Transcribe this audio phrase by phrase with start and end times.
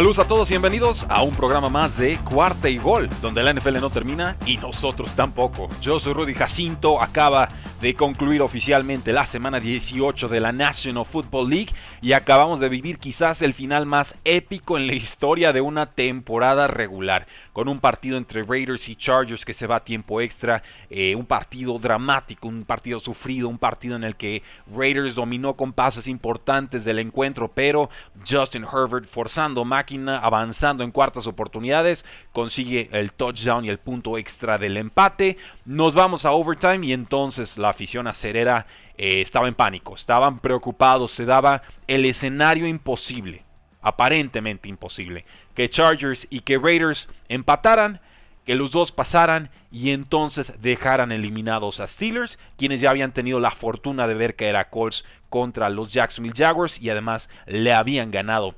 [0.00, 3.52] Saludos a todos y bienvenidos a un programa más de Cuarta y Gol, donde la
[3.52, 5.68] NFL no termina y nosotros tampoco.
[5.82, 7.48] Yo soy Rudy Jacinto, acaba
[7.82, 12.98] de concluir oficialmente la semana 18 de la National Football League y acabamos de vivir
[12.98, 18.16] quizás el final más épico en la historia de una temporada regular, con un partido
[18.16, 22.64] entre Raiders y Chargers que se va a tiempo extra, eh, un partido dramático, un
[22.64, 24.42] partido sufrido, un partido en el que
[24.74, 27.90] Raiders dominó con pases importantes del encuentro, pero
[28.26, 29.66] Justin Herbert forzando
[30.08, 36.24] avanzando en cuartas oportunidades, consigue el touchdown y el punto extra del empate, nos vamos
[36.24, 41.62] a overtime y entonces la afición acerera eh, estaba en pánico, estaban preocupados, se daba
[41.86, 43.44] el escenario imposible,
[43.82, 45.24] aparentemente imposible,
[45.54, 48.00] que Chargers y que Raiders empataran,
[48.44, 53.50] que los dos pasaran y entonces dejaran eliminados a Steelers, quienes ya habían tenido la
[53.50, 58.54] fortuna de ver que era Colts contra los Jacksonville Jaguars y además le habían ganado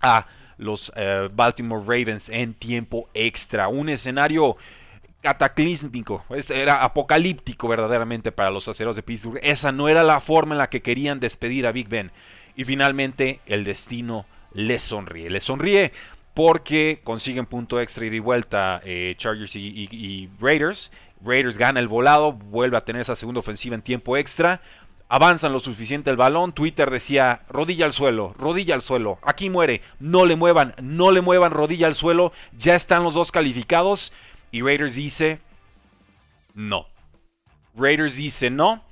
[0.00, 0.26] a
[0.58, 3.68] los eh, Baltimore Ravens en tiempo extra.
[3.68, 4.56] Un escenario
[5.20, 9.40] cataclísmico, era apocalíptico verdaderamente para los aceros de Pittsburgh.
[9.42, 12.12] Esa no era la forma en la que querían despedir a Big Ben.
[12.56, 15.30] Y finalmente el destino les sonríe.
[15.30, 15.92] Les sonríe
[16.34, 20.90] porque consiguen punto extra y de vuelta eh, Chargers y, Raiders.
[21.20, 24.60] Raiders gana el volado, vuelve a tener esa segunda ofensiva en tiempo extra.
[25.08, 26.52] Avanzan lo suficiente el balón.
[26.52, 29.18] Twitter decía, rodilla al suelo, rodilla al suelo.
[29.22, 32.32] Aquí muere, no le muevan, no le muevan rodilla al suelo.
[32.56, 34.12] Ya están los dos calificados.
[34.50, 35.40] Y Raiders dice,
[36.54, 36.86] no.
[37.74, 38.82] Raiders dice, no.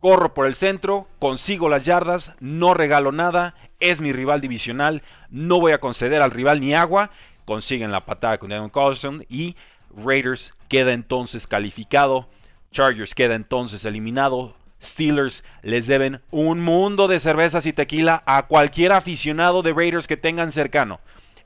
[0.00, 5.60] Corro por el centro, consigo las yardas, no regalo nada, es mi rival divisional, no
[5.60, 7.10] voy a conceder al rival ni agua.
[7.46, 9.56] Consiguen la patada con Devon Carlson y
[9.96, 12.28] Raiders queda entonces calificado.
[12.70, 14.54] Chargers queda entonces eliminado.
[14.84, 20.16] Steelers les deben un mundo de cervezas y tequila a cualquier aficionado de Raiders que
[20.16, 21.00] tengan cercano.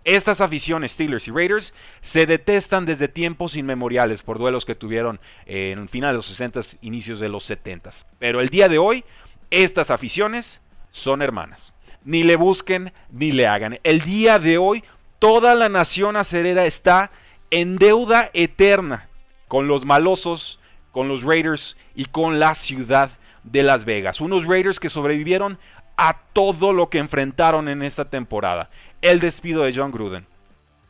[0.04, 5.88] Estas aficiones, Steelers y Raiders, se detestan desde tiempos inmemoriales por duelos que tuvieron en
[5.88, 7.90] finales de los 60, inicios de los 70.
[8.18, 9.04] Pero el día de hoy,
[9.50, 10.60] estas aficiones
[10.92, 11.74] son hermanas.
[12.04, 13.78] Ni le busquen ni le hagan.
[13.82, 14.84] El día de hoy,
[15.18, 17.10] toda la nación acerera está
[17.50, 19.08] en deuda eterna
[19.46, 20.58] con los malosos,
[20.92, 23.10] con los Raiders y con la ciudad
[23.44, 24.20] de Las Vegas.
[24.20, 25.58] Unos Raiders que sobrevivieron
[25.96, 28.70] a todo lo que enfrentaron en esta temporada.
[29.02, 30.26] El despido de John Gruden.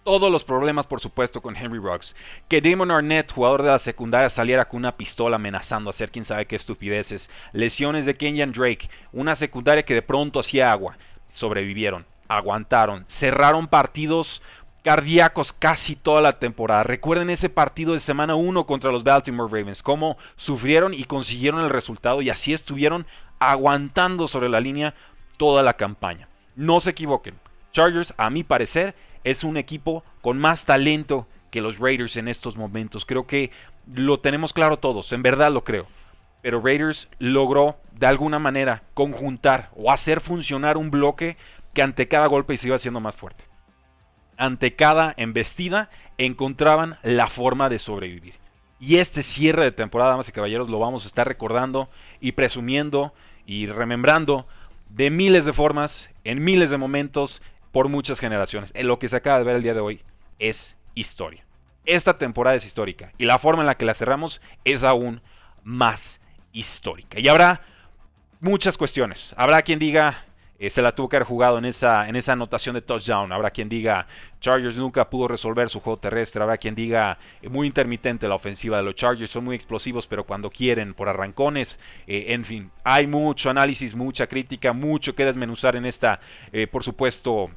[0.04, 2.16] Todos los problemas, por supuesto, con Henry Ruggs.
[2.48, 6.24] Que Damon Arnett, jugador de la secundaria, saliera con una pistola amenazando a hacer quién
[6.24, 7.28] sabe qué estupideces.
[7.52, 8.88] Lesiones de Kenyan Drake.
[9.12, 10.96] Una secundaria que de pronto hacía agua.
[11.30, 14.40] Sobrevivieron, aguantaron, cerraron partidos
[14.88, 16.82] cardíacos casi toda la temporada.
[16.82, 21.68] Recuerden ese partido de semana 1 contra los Baltimore Ravens, cómo sufrieron y consiguieron el
[21.68, 23.06] resultado y así estuvieron
[23.38, 24.94] aguantando sobre la línea
[25.36, 26.26] toda la campaña.
[26.56, 27.34] No se equivoquen,
[27.70, 28.94] Chargers a mi parecer
[29.24, 33.04] es un equipo con más talento que los Raiders en estos momentos.
[33.04, 33.50] Creo que
[33.92, 35.86] lo tenemos claro todos, en verdad lo creo.
[36.40, 41.36] Pero Raiders logró de alguna manera conjuntar o hacer funcionar un bloque
[41.74, 43.44] que ante cada golpe se iba haciendo más fuerte.
[44.38, 48.34] Ante cada embestida encontraban la forma de sobrevivir.
[48.80, 51.90] Y este cierre de temporada, damas y caballeros, lo vamos a estar recordando
[52.20, 53.12] y presumiendo
[53.44, 54.46] y remembrando
[54.88, 58.72] de miles de formas, en miles de momentos, por muchas generaciones.
[58.74, 60.02] En lo que se acaba de ver el día de hoy
[60.38, 61.44] es historia.
[61.84, 65.20] Esta temporada es histórica y la forma en la que la cerramos es aún
[65.64, 66.20] más
[66.52, 67.18] histórica.
[67.18, 67.62] Y habrá
[68.40, 69.34] muchas cuestiones.
[69.36, 70.24] Habrá quien diga
[70.60, 73.32] eh, se la tuvo que haber jugado en esa, en esa anotación de touchdown.
[73.32, 74.08] Habrá quien diga
[74.40, 76.42] Chargers nunca pudo resolver su juego terrestre.
[76.42, 79.30] Habrá quien diga eh, muy intermitente la ofensiva de los Chargers.
[79.30, 81.78] Son muy explosivos, pero cuando quieren, por arrancones.
[82.08, 86.20] Eh, en fin, hay mucho análisis, mucha crítica, mucho que desmenuzar en esta,
[86.72, 87.50] por supuesto,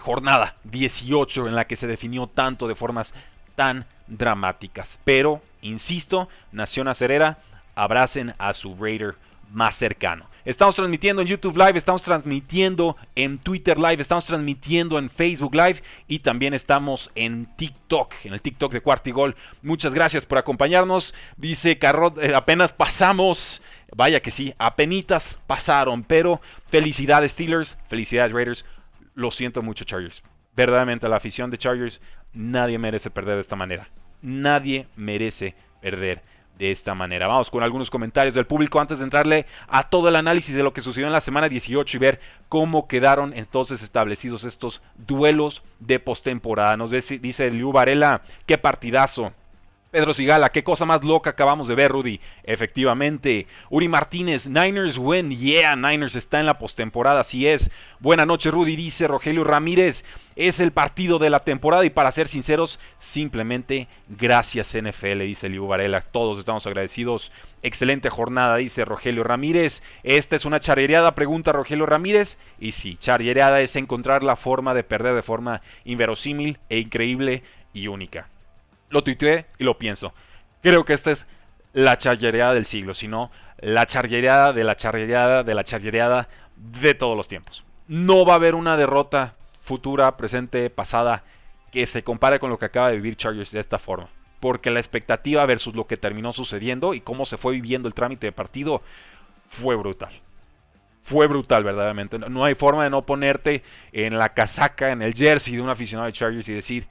[0.00, 3.14] jornada 18 en la que se definió tanto de formas
[3.56, 5.00] tan dramáticas.
[5.04, 7.38] Pero, insisto, Nación Acerera,
[7.74, 9.16] abracen a su Raider
[9.50, 10.26] más cercano.
[10.44, 15.82] Estamos transmitiendo en YouTube Live, estamos transmitiendo en Twitter Live, estamos transmitiendo en Facebook Live
[16.06, 19.36] y también estamos en TikTok, en el TikTok de Cuartigol.
[19.62, 21.14] Muchas gracias por acompañarnos.
[21.36, 23.62] Dice Carrot, eh, apenas pasamos.
[23.94, 28.64] Vaya que sí, apenitas pasaron, pero felicidades Steelers, felicidades Raiders.
[29.14, 30.22] Lo siento mucho Chargers.
[30.54, 32.00] Verdaderamente la afición de Chargers,
[32.32, 33.88] nadie merece perder de esta manera.
[34.22, 36.22] Nadie merece perder
[36.58, 37.26] de esta manera.
[37.26, 40.72] Vamos con algunos comentarios del público antes de entrarle a todo el análisis de lo
[40.72, 46.00] que sucedió en la semana 18 y ver cómo quedaron entonces establecidos estos duelos de
[46.00, 46.76] postemporada.
[46.76, 49.32] Nos dice Liu Varela, qué partidazo.
[49.90, 52.20] Pedro Sigala, qué cosa más loca acabamos de ver, Rudy.
[52.42, 53.46] Efectivamente.
[53.70, 55.30] Uri Martínez, Niners win.
[55.30, 57.70] Yeah, Niners está en la postemporada, así es.
[57.98, 60.04] Buena noche, Rudy, dice Rogelio Ramírez.
[60.36, 65.66] Es el partido de la temporada y para ser sinceros, simplemente gracias NFL, dice Liu
[65.66, 66.02] Varela.
[66.02, 67.32] Todos estamos agradecidos.
[67.62, 69.82] Excelente jornada, dice Rogelio Ramírez.
[70.02, 72.36] Esta es una charrereada, pregunta Rogelio Ramírez.
[72.60, 77.42] Y sí, charrereada es encontrar la forma de perder de forma inverosímil e increíble
[77.72, 78.28] y única
[78.90, 80.12] lo tuiteé y lo pienso.
[80.62, 81.26] Creo que esta es
[81.72, 87.16] la charrereada del siglo, sino la charrereada de la charrereada de la charrereada de todos
[87.16, 87.64] los tiempos.
[87.86, 91.24] No va a haber una derrota futura, presente, pasada
[91.72, 94.08] que se compare con lo que acaba de vivir Chargers de esta forma.
[94.40, 98.28] Porque la expectativa versus lo que terminó sucediendo y cómo se fue viviendo el trámite
[98.28, 98.80] de partido
[99.48, 100.12] fue brutal.
[101.02, 102.18] Fue brutal, verdaderamente.
[102.18, 103.62] No hay forma de no ponerte
[103.92, 106.86] en la casaca, en el jersey de un aficionado de Chargers y decir,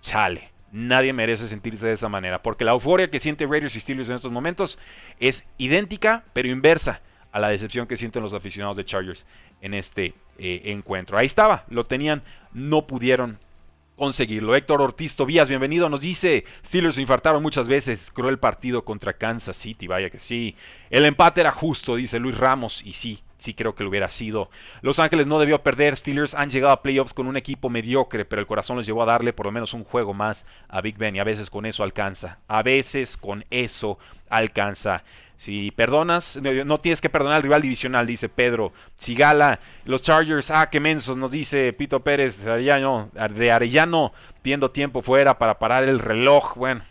[0.00, 4.08] chale, Nadie merece sentirse de esa manera, porque la euforia que siente Raiders y Steelers
[4.08, 4.78] en estos momentos
[5.20, 9.26] es idéntica, pero inversa a la decepción que sienten los aficionados de Chargers
[9.60, 11.18] en este eh, encuentro.
[11.18, 12.22] Ahí estaba, lo tenían,
[12.54, 13.38] no pudieron
[13.96, 14.56] conseguirlo.
[14.56, 19.86] Héctor Ortiz Tobías, bienvenido, nos dice, Steelers infartaron muchas veces, cruel partido contra Kansas City,
[19.86, 20.56] vaya que sí.
[20.90, 24.50] El empate era justo, dice Luis Ramos, y sí, sí creo que lo hubiera sido.
[24.80, 25.96] Los Ángeles no debió perder.
[25.96, 29.06] Steelers han llegado a playoffs con un equipo mediocre, pero el corazón les llevó a
[29.06, 31.82] darle por lo menos un juego más a Big Ben y a veces con eso
[31.82, 32.38] alcanza.
[32.48, 33.98] A veces con eso
[34.30, 35.02] alcanza.
[35.36, 38.72] Si perdonas, no tienes que perdonar al rival divisional, dice Pedro.
[38.96, 44.12] Si gala, los Chargers, ah, qué mensos, nos dice Pito Pérez Arellano, de Arellano,
[44.42, 46.54] pidiendo tiempo fuera para parar el reloj.
[46.54, 46.82] Bueno,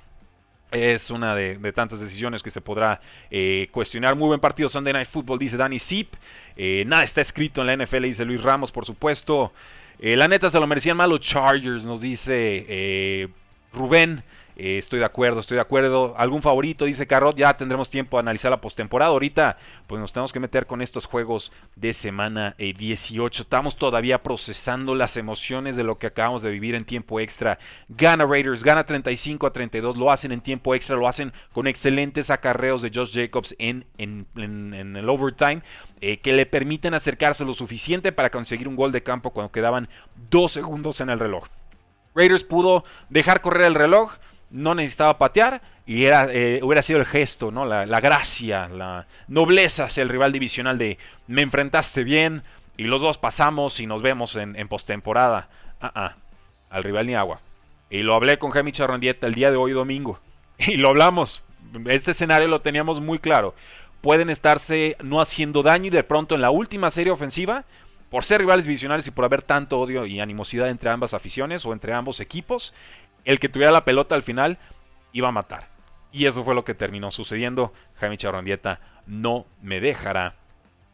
[0.71, 4.15] es una de, tantas decisiones que se podrá eh, cuestionar.
[4.15, 6.13] Muy buen partido Sunday Night Football, dice Danny Zip.
[6.55, 9.51] Eh, nada está escrito en la NFL, dice Luis Ramos, por supuesto.
[9.99, 13.29] Eh, la neta se lo merecían mal los Chargers, nos dice
[13.73, 14.23] Rubén.
[14.63, 16.13] Eh, estoy de acuerdo, estoy de acuerdo.
[16.15, 16.85] ¿Algún favorito?
[16.85, 17.35] Dice Carrot.
[17.35, 19.09] Ya tendremos tiempo de analizar la postemporada.
[19.09, 23.41] Ahorita, pues nos tenemos que meter con estos juegos de semana 18.
[23.41, 27.57] Eh, Estamos todavía procesando las emociones de lo que acabamos de vivir en tiempo extra.
[27.89, 29.97] Gana Raiders, gana 35 a 32.
[29.97, 34.27] Lo hacen en tiempo extra, lo hacen con excelentes acarreos de Josh Jacobs en, en,
[34.95, 35.63] el overtime.
[36.01, 39.89] Eh, que le permiten acercarse lo suficiente para conseguir un gol de campo cuando quedaban
[40.29, 41.47] dos segundos en el reloj.
[42.13, 44.11] Raiders pudo dejar correr el reloj
[44.51, 47.65] no necesitaba patear y era, eh, hubiera sido el gesto, ¿no?
[47.65, 52.43] La, gracia, la nobleza hacia el rival divisional de me enfrentaste bien
[52.77, 55.49] y los dos pasamos y nos vemos en, postemporada.
[55.81, 56.15] Ah, ah,
[56.69, 57.41] al rival ni agua.
[57.89, 60.19] Y lo hablé con Jaime Charrondieta el día de hoy domingo.
[60.59, 61.43] Y lo hablamos.
[61.87, 63.55] Este escenario lo teníamos muy claro.
[64.01, 67.65] Pueden estarse no haciendo daño y de pronto en la última serie ofensiva,
[68.11, 71.73] por ser rivales divisionales y por haber tanto odio y animosidad entre ambas aficiones o
[71.73, 72.73] entre ambos equipos,
[73.25, 74.57] el que tuviera la pelota al final
[75.13, 75.69] iba a matar.
[76.11, 77.73] Y eso fue lo que terminó sucediendo.
[77.99, 80.35] Jaime Charrondieta no me dejará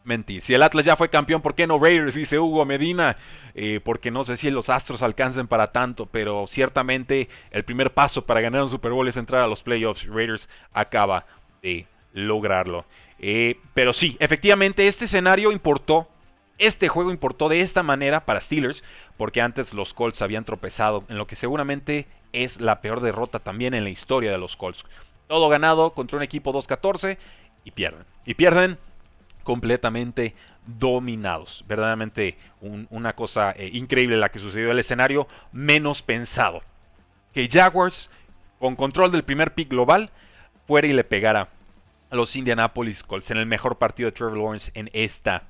[0.04, 0.42] mentir.
[0.42, 2.14] Si el Atlas ya fue campeón, ¿por qué no Raiders?
[2.14, 3.16] Dice Hugo Medina.
[3.54, 8.24] Eh, porque no sé si los Astros alcancen para tanto, pero ciertamente el primer paso
[8.24, 10.06] para ganar un Super Bowl es entrar a los playoffs.
[10.06, 11.26] Raiders acaba
[11.62, 12.84] de lograrlo.
[13.18, 16.08] Eh, pero sí, efectivamente este escenario importó
[16.58, 18.82] este juego importó de esta manera para Steelers,
[19.16, 23.74] porque antes los Colts habían tropezado en lo que seguramente es la peor derrota también
[23.74, 24.84] en la historia de los Colts.
[25.26, 27.18] Todo ganado contra un equipo 2-14
[27.64, 28.04] y pierden.
[28.24, 28.78] Y pierden
[29.44, 30.34] completamente
[30.66, 31.64] dominados.
[31.66, 36.62] Verdaderamente una cosa eh, increíble la que sucedió en el escenario menos pensado.
[37.32, 38.10] Que Jaguars,
[38.58, 40.10] con control del primer pick global,
[40.66, 41.48] fuera y le pegara
[42.10, 45.44] a los Indianapolis Colts en el mejor partido de Trevor Lawrence en esta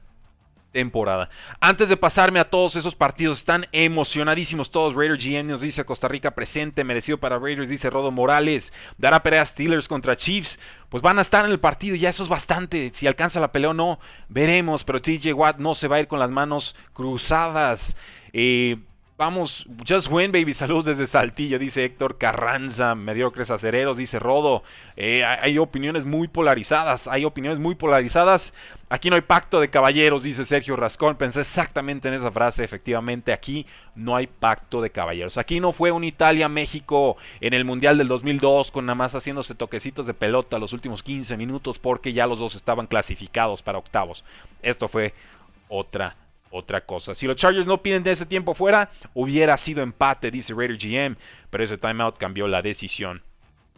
[0.72, 1.30] temporada.
[1.60, 4.94] Antes de pasarme a todos esos partidos, están emocionadísimos todos.
[4.94, 8.72] Raider GM nos dice Costa Rica presente, merecido para Raiders, dice Rodo Morales.
[8.96, 10.58] Dará pelea Steelers contra Chiefs.
[10.88, 12.90] Pues van a estar en el partido, ya eso es bastante.
[12.94, 13.98] Si alcanza la pelea o no,
[14.28, 14.84] veremos.
[14.84, 17.96] Pero TJ Watt no se va a ir con las manos cruzadas.
[18.32, 18.78] Eh,
[19.18, 20.54] Vamos, just win, baby.
[20.54, 24.62] Saludos desde Saltillo, dice Héctor Carranza, mediocres acereros, dice Rodo.
[24.94, 28.54] Eh, hay opiniones muy polarizadas, hay opiniones muy polarizadas.
[28.88, 31.16] Aquí no hay pacto de caballeros, dice Sergio Rascón.
[31.16, 33.32] Pensé exactamente en esa frase, efectivamente.
[33.32, 35.37] Aquí no hay pacto de caballeros.
[35.37, 40.06] Aquí no fue un Italia-México en el Mundial del 2002 con nada más haciéndose toquecitos
[40.06, 44.25] de pelota los últimos 15 minutos porque ya los dos estaban clasificados para octavos.
[44.62, 45.12] Esto fue
[45.68, 46.14] otra
[46.50, 47.14] otra cosa.
[47.14, 51.16] Si los Chargers no piden de ese tiempo fuera, hubiera sido empate, dice Raider GM,
[51.50, 53.22] pero ese timeout cambió la decisión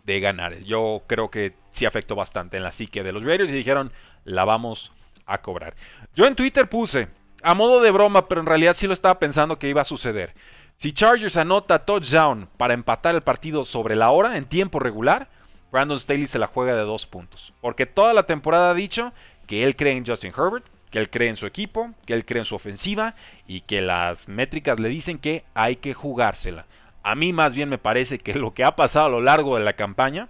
[0.04, 0.58] de ganar.
[0.60, 3.92] Yo creo que sí afectó bastante en la psique de los Raiders y dijeron,
[4.24, 4.92] la vamos
[5.26, 5.74] a cobrar.
[6.14, 7.08] Yo en Twitter puse,
[7.42, 10.34] a modo de broma, pero en realidad sí lo estaba pensando que iba a suceder.
[10.76, 15.28] Si Chargers anota touchdown para empatar el partido sobre la hora en tiempo regular,
[15.70, 17.52] Brandon Staley se la juega de dos puntos.
[17.60, 19.12] Porque toda la temporada ha dicho
[19.46, 22.40] que él cree en Justin Herbert, que él cree en su equipo, que él cree
[22.40, 23.14] en su ofensiva
[23.46, 26.66] y que las métricas le dicen que hay que jugársela.
[27.02, 29.64] A mí más bien me parece que lo que ha pasado a lo largo de
[29.64, 30.28] la campaña,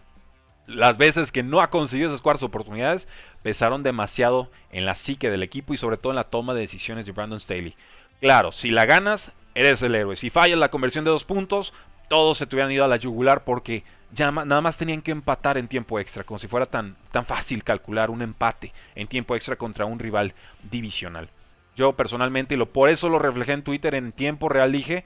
[0.66, 3.08] las veces que no ha conseguido esas cuartas oportunidades,
[3.42, 7.06] pesaron demasiado en la psique del equipo y sobre todo en la toma de decisiones
[7.06, 7.74] de Brandon Staley.
[8.20, 10.16] Claro, si la ganas, eres el héroe.
[10.16, 11.72] Si fallas la conversión de dos puntos,
[12.08, 15.56] todos se te hubieran ido a la yugular porque ya nada más tenían que empatar
[15.58, 19.56] en tiempo extra, como si fuera tan, tan fácil calcular un empate en tiempo extra
[19.56, 20.34] contra un rival
[20.70, 21.28] divisional.
[21.76, 25.04] Yo personalmente, y lo, por eso lo reflejé en Twitter, en tiempo real dije,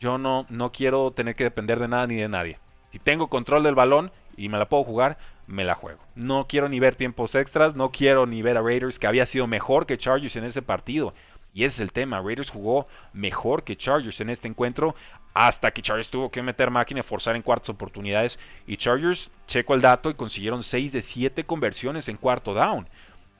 [0.00, 2.58] yo no, no quiero tener que depender de nada ni de nadie.
[2.90, 6.00] Si tengo control del balón y me la puedo jugar, me la juego.
[6.14, 9.46] No quiero ni ver tiempos extras, no quiero ni ver a Raiders que había sido
[9.46, 11.12] mejor que Chargers en ese partido.
[11.52, 12.20] Y ese es el tema.
[12.20, 14.94] Raiders jugó mejor que Chargers en este encuentro.
[15.32, 18.38] Hasta que Chargers tuvo que meter máquina forzar en cuartas oportunidades.
[18.66, 22.88] Y Chargers, checo el dato, y consiguieron 6 de 7 conversiones en cuarto down.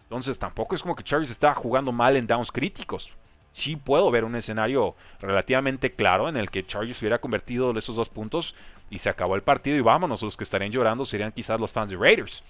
[0.03, 3.13] Entonces tampoco es como que Chargers estaba jugando mal en downs críticos.
[3.53, 8.09] Sí puedo ver un escenario relativamente claro en el que Chargers hubiera convertido esos dos
[8.09, 8.55] puntos
[8.91, 10.23] y se acabó el partido y vámonos.
[10.23, 12.43] Los que estarían llorando serían quizás los fans de Raiders.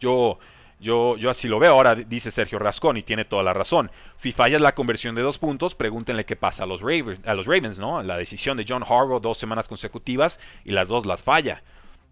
[0.00, 0.38] Yo
[0.78, 1.72] yo, yo así lo veo.
[1.72, 3.90] Ahora dice Sergio Rascón y tiene toda la razón.
[4.16, 7.46] Si fallas la conversión de dos puntos, pregúntenle qué pasa a los, Ravens, a los
[7.46, 8.02] Ravens, ¿no?
[8.02, 11.62] La decisión de John Harbaugh dos semanas consecutivas y las dos las falla.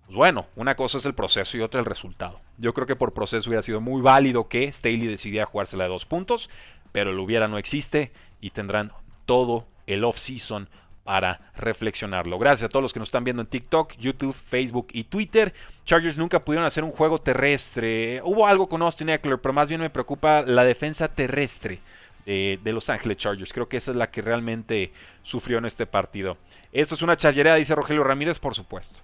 [0.06, 2.40] Pues bueno, una cosa es el proceso y otra el resultado.
[2.59, 6.04] Yo creo que por proceso hubiera sido muy válido que Staley decidiera jugársela de dos
[6.04, 6.50] puntos,
[6.92, 8.92] pero el hubiera no existe y tendrán
[9.25, 10.68] todo el off-season
[11.04, 12.38] para reflexionarlo.
[12.38, 15.52] Gracias a todos los que nos están viendo en TikTok, YouTube, Facebook y Twitter.
[15.84, 18.20] Chargers nunca pudieron hacer un juego terrestre.
[18.25, 21.80] Hubo algo con Austin Eckler, pero más bien me preocupa la defensa terrestre
[22.25, 23.52] de, Los Ángeles Chargers.
[23.52, 24.92] Creo que esa es la que realmente
[25.23, 26.38] sufrió en este partido.
[26.73, 29.00] Esto es una charlería, dice Rogelio Ramírez, por supuesto.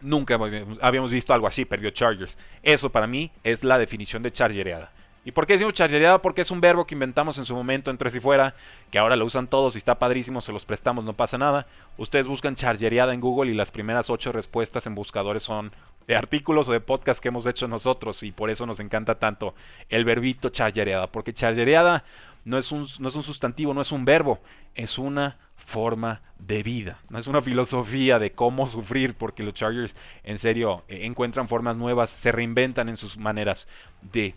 [0.00, 0.38] Nunca
[0.80, 2.38] habíamos visto algo así, perdió Chargers.
[2.62, 4.92] Eso para mí es la definición de chargereada.
[5.28, 6.22] ¿Y por qué decimos chargereada?
[6.22, 8.54] Porque es un verbo que inventamos en su momento entre si fuera,
[8.90, 11.66] que ahora lo usan todos y está padrísimo, se los prestamos, no pasa nada.
[11.98, 15.70] Ustedes buscan chargereada en Google y las primeras ocho respuestas en buscadores son
[16.06, 19.54] de artículos o de podcasts que hemos hecho nosotros y por eso nos encanta tanto
[19.90, 22.04] el verbito chargereada, porque chargereada
[22.46, 24.40] no es un, no es un sustantivo, no es un verbo,
[24.74, 27.00] es una forma de vida.
[27.10, 29.94] No es una filosofía de cómo sufrir, porque los Chargers
[30.24, 33.68] en serio eh, encuentran formas nuevas, se reinventan en sus maneras
[34.00, 34.34] de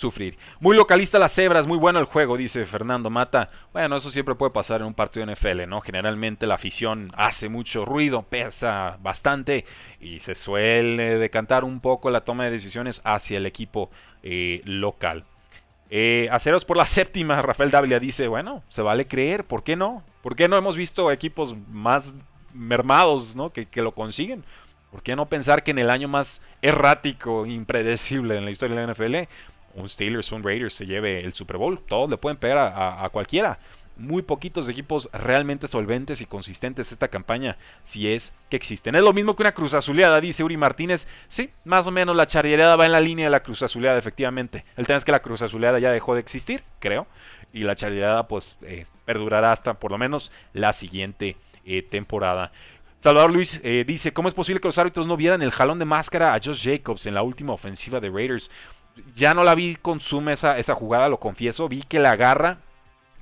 [0.00, 0.38] sufrir.
[0.58, 3.50] Muy localista las cebras, muy bueno el juego, dice Fernando Mata.
[3.72, 5.80] Bueno, eso siempre puede pasar en un partido de NFL, ¿no?
[5.80, 9.66] Generalmente la afición hace mucho ruido, pesa bastante
[10.00, 13.90] y se suele decantar un poco la toma de decisiones hacia el equipo
[14.22, 15.24] eh, local.
[15.90, 20.02] Eh, aceros por la séptima, Rafael Dávila dice, bueno, se vale creer, ¿por qué no?
[20.22, 22.14] ¿Por qué no hemos visto equipos más
[22.54, 23.50] mermados, ¿no?
[23.50, 24.44] Que, que lo consiguen.
[24.90, 28.86] ¿Por qué no pensar que en el año más errático, impredecible en la historia de
[28.86, 29.28] la NFL,
[29.80, 31.80] un Steelers, un Raiders se lleve el Super Bowl.
[31.88, 33.58] Todos le pueden pegar a, cualquiera.
[33.96, 38.94] Muy poquitos equipos realmente solventes y consistentes esta campaña, si es que existen.
[38.94, 41.06] Es lo mismo que una cruz azuleada, dice Uri Martínez.
[41.28, 44.64] Sí, más o menos la charreada va en la línea de la cruz azuleada, efectivamente.
[44.76, 47.06] El tema es que la cruz azuleada ya dejó de existir, creo.
[47.52, 52.52] Y la charreada, pues, eh, perdurará hasta por lo menos la siguiente eh, temporada.
[53.00, 55.86] Salvador Luis eh, dice, ¿cómo es posible que los árbitros no vieran el jalón de
[55.86, 58.50] máscara a Josh Jacobs en la última ofensiva de Raiders?
[59.14, 61.68] Ya no la vi consume esa, esa jugada, lo confieso.
[61.68, 62.58] Vi que la agarra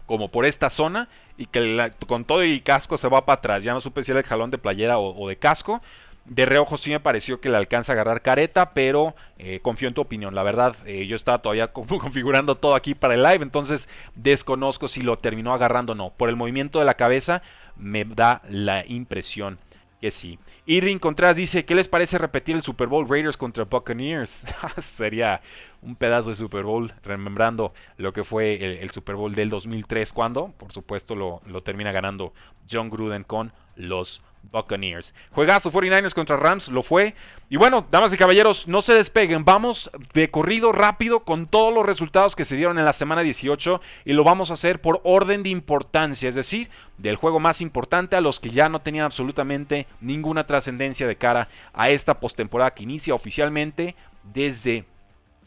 [0.06, 3.62] como por esta zona y que con todo y casco se va para atrás.
[3.62, 5.82] Ya no supe si era el jalón de playera o, de casco.
[6.24, 9.94] De reojo sí me pareció que le alcanza a agarrar careta, pero eh, confío en
[9.94, 10.34] tu opinión.
[10.34, 15.02] La verdad, eh, yo estaba todavía configurando todo aquí para el live, entonces desconozco si
[15.02, 16.10] lo terminó agarrando o no.
[16.10, 17.42] Por el movimiento de la cabeza
[17.76, 19.58] me da la impresión
[20.00, 20.38] que sí.
[20.66, 24.44] Irving Contreras dice, ¿qué les parece repetir el Super Bowl Raiders contra Buccaneers?
[24.80, 25.40] Sería
[25.82, 30.52] un pedazo de Super Bowl, remembrando lo que fue el, Super Bowl del 2003, cuando,
[30.56, 32.32] por supuesto, lo, lo termina ganando
[32.70, 35.14] John Gruden con los Buccaneers.
[35.32, 37.14] Juegazo 49ers contra Rams, lo fue.
[37.50, 39.44] Y bueno, damas y caballeros, no se despeguen.
[39.44, 43.80] Vamos de corrido rápido con todos los resultados que se dieron en la semana 18
[44.04, 48.16] y lo vamos a hacer por orden de importancia, es decir, del juego más importante
[48.16, 52.82] a los que ya no tenían absolutamente ninguna trascendencia de cara a esta postemporada que
[52.82, 54.84] inicia oficialmente desde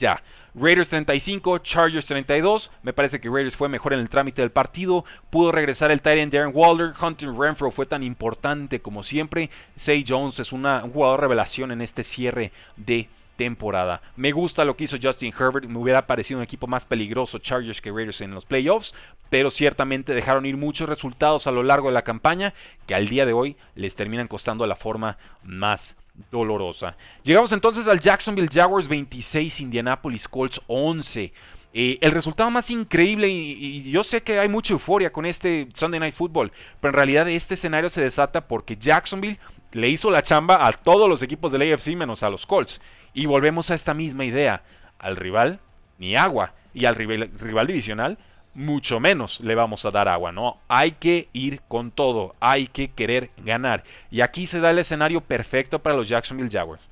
[0.01, 0.22] ya.
[0.53, 2.72] Raiders 35, Chargers 32.
[2.84, 5.05] Me parece que Raiders fue mejor en el trámite del partido.
[5.29, 6.93] Pudo regresar el Titan Darren Waller.
[7.01, 9.50] Hunter Renfro fue tan importante como siempre.
[9.77, 14.01] Say Jones es una, un jugador revelación en este cierre de temporada.
[14.17, 15.67] Me gusta lo que hizo Justin Herbert.
[15.67, 18.93] Me hubiera parecido un equipo más peligroso Chargers que Raiders en los playoffs.
[19.29, 22.53] Pero ciertamente dejaron ir muchos resultados a lo largo de la campaña
[22.88, 25.96] que al día de hoy les terminan costando la forma más
[26.30, 26.96] dolorosa.
[27.24, 31.34] Llegamos entonces al Jacksonville Jaguars 26, Indianapolis Colts 11.
[31.74, 36.00] Eh, el resultado más increíble, y, yo sé que hay mucha euforia con este Sunday
[36.00, 39.40] Night Football, pero en realidad este escenario se desata porque Jacksonville
[39.72, 42.82] le hizo la chamba a todos los equipos del AFC menos a los Colts.
[43.13, 44.63] Y volvemos a esta misma idea.
[45.00, 45.60] Al rival,
[45.98, 46.54] ni agua.
[46.74, 48.18] Y al rival divisional,
[48.53, 50.58] mucho menos le vamos a dar agua, ¿no?
[50.67, 53.84] Hay que ir con todo, hay que querer ganar.
[54.10, 56.84] Y aquí se da el escenario perfecto para los Jacksonville Jaguars.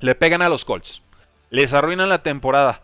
[0.00, 1.02] Le pegan a los Colts,
[1.50, 2.80] les arruinan la temporada.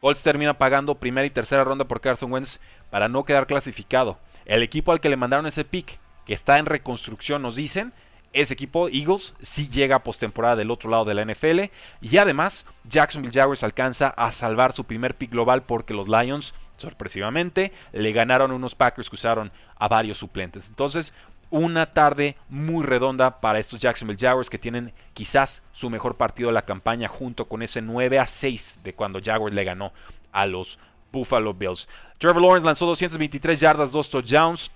[0.00, 2.60] Colts termina pagando primera y tercera ronda por Carson Wentz
[2.90, 4.18] para no quedar clasificado.
[4.44, 7.92] El equipo al que le mandaron ese pick, que está en reconstrucción, nos dicen,
[8.32, 11.70] ese equipo, Eagles, sí llega a postemporada del otro lado de la NFL.
[12.02, 17.72] Y además, Jacksonville Jaguars alcanza a salvar su primer pick global porque los Lions sorpresivamente,
[17.92, 20.68] le ganaron unos Packers que usaron a varios suplentes.
[20.68, 21.12] Entonces,
[21.50, 26.54] una tarde muy redonda para estos Jacksonville Jaguars que tienen quizás su mejor partido de
[26.54, 29.92] la campaña junto con ese 9 a 6 de cuando Jaguars le ganó
[30.32, 30.78] a los
[31.12, 31.88] Buffalo Bills.
[32.18, 34.70] Trevor Lawrence lanzó 223 yardas, 2 touchdowns.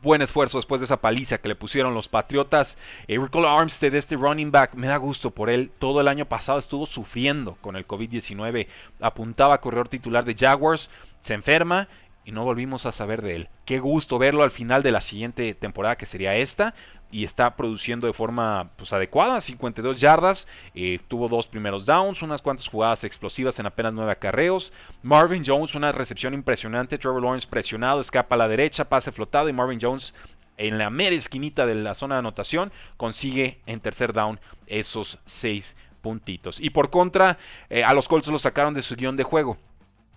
[0.00, 2.78] Buen esfuerzo después de esa paliza que le pusieron los Patriotas.
[3.08, 5.72] Eh, Armstead, este running back, me da gusto por él.
[5.76, 8.68] Todo el año pasado estuvo sufriendo con el COVID-19.
[9.00, 10.88] Apuntaba a corredor titular de Jaguars
[11.20, 11.88] se enferma
[12.24, 13.48] y no volvimos a saber de él.
[13.64, 16.74] Qué gusto verlo al final de la siguiente temporada que sería esta
[17.10, 22.42] y está produciendo de forma pues, adecuada, 52 yardas, eh, tuvo dos primeros downs, unas
[22.42, 24.74] cuantas jugadas explosivas en apenas nueve acarreos.
[25.02, 29.54] Marvin Jones, una recepción impresionante, Trevor Lawrence presionado, escapa a la derecha, pase flotado y
[29.54, 30.12] Marvin Jones
[30.58, 35.76] en la mera esquinita de la zona de anotación consigue en tercer down esos seis
[36.02, 36.60] puntitos.
[36.60, 37.38] Y por contra,
[37.70, 39.56] eh, a los Colts lo sacaron de su guion de juego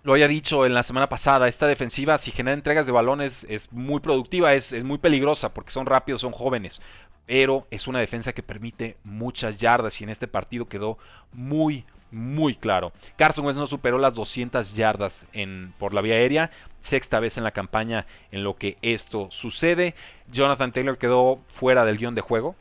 [0.02, 3.72] lo había dicho en la semana pasada, esta defensiva si genera entregas de balones es
[3.72, 6.82] muy productiva, es, muy peligrosa porque son rápidos, son jóvenes,
[7.26, 10.98] pero es una defensa que permite muchas yardas y en este partido quedó
[11.32, 12.92] muy, muy claro.
[13.16, 17.44] Carson Wentz no superó las 200 yardas en, por la vía aérea, sexta vez en
[17.44, 19.94] la campaña en lo que esto sucede.
[20.32, 22.56] Jonathan Taylor quedó fuera del guion de juego.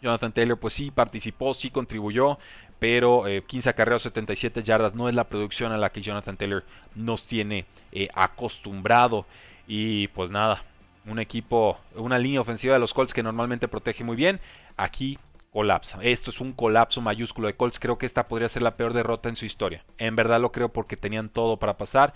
[0.00, 2.38] Jonathan Taylor pues sí participó, sí contribuyó,
[2.80, 6.64] pero 15 eh, acarreos, 77 yardas no es la producción a la que Jonathan Taylor
[6.96, 9.26] nos tiene eh, acostumbrado.
[9.68, 10.64] Y pues nada,
[11.06, 14.40] un equipo, una línea ofensiva de los Colts que normalmente protege muy bien,
[14.76, 15.18] aquí
[15.52, 15.98] colapsa.
[16.02, 17.78] Esto es un colapso mayúsculo de Colts.
[17.78, 19.84] Creo que esta podría ser la peor derrota en su historia.
[19.98, 22.14] En verdad lo creo porque tenían todo para pasar,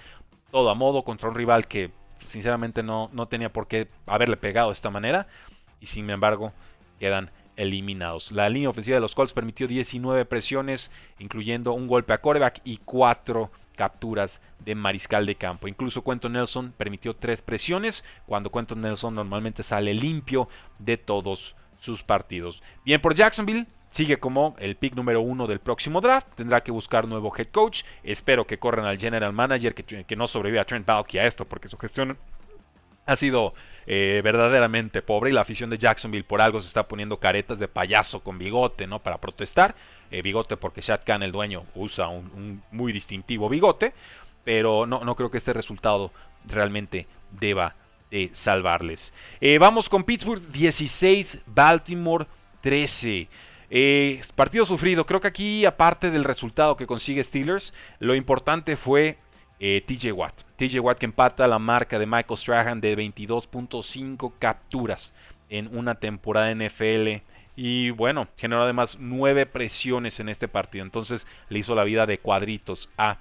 [0.50, 1.90] todo a modo contra un rival que
[2.26, 5.26] sinceramente no, no tenía por qué haberle pegado de esta manera.
[5.80, 6.52] Y sin embargo,
[6.98, 8.32] quedan eliminados.
[8.32, 12.78] La línea ofensiva de los Colts permitió 19 presiones, incluyendo un golpe a coreback y
[12.78, 15.68] 4 capturas de mariscal de campo.
[15.68, 22.02] Incluso Quentin Nelson permitió 3 presiones, cuando Quentin Nelson normalmente sale limpio de todos sus
[22.02, 22.62] partidos.
[22.84, 26.26] Bien por Jacksonville, sigue como el pick número uno del próximo draft.
[26.34, 27.84] Tendrá que buscar nuevo head coach.
[28.02, 31.68] Espero que corran al general manager, que, no sobreviva a Trent Baalke a esto, porque
[31.68, 32.18] su gestión
[33.06, 33.54] ha sido
[33.86, 37.68] eh, verdaderamente pobre y la afición de Jacksonville por algo se está poniendo caretas de
[37.68, 39.00] payaso con bigote, ¿no?
[39.00, 39.74] Para protestar.
[40.10, 43.92] Eh, bigote porque Shad Khan, el dueño, usa un, muy distintivo bigote.
[44.44, 46.12] Pero no, no, creo que este resultado
[46.46, 47.74] realmente deba
[48.10, 49.12] de salvarles.
[49.40, 52.26] Eh, vamos con Pittsburgh 16, Baltimore
[52.60, 53.28] 13.
[54.34, 55.06] partido sufrido.
[55.06, 59.18] Creo que aquí, aparte del resultado que consigue Steelers, lo importante fue
[59.58, 60.42] TJ Watt.
[60.56, 65.12] TJ Watt que empata la marca de Michael Strahan de 22.5 capturas
[65.48, 67.22] en una temporada NFL.
[67.56, 70.84] Y bueno, generó además nueve presiones en este partido.
[70.84, 73.18] Entonces le hizo la vida de cuadritos a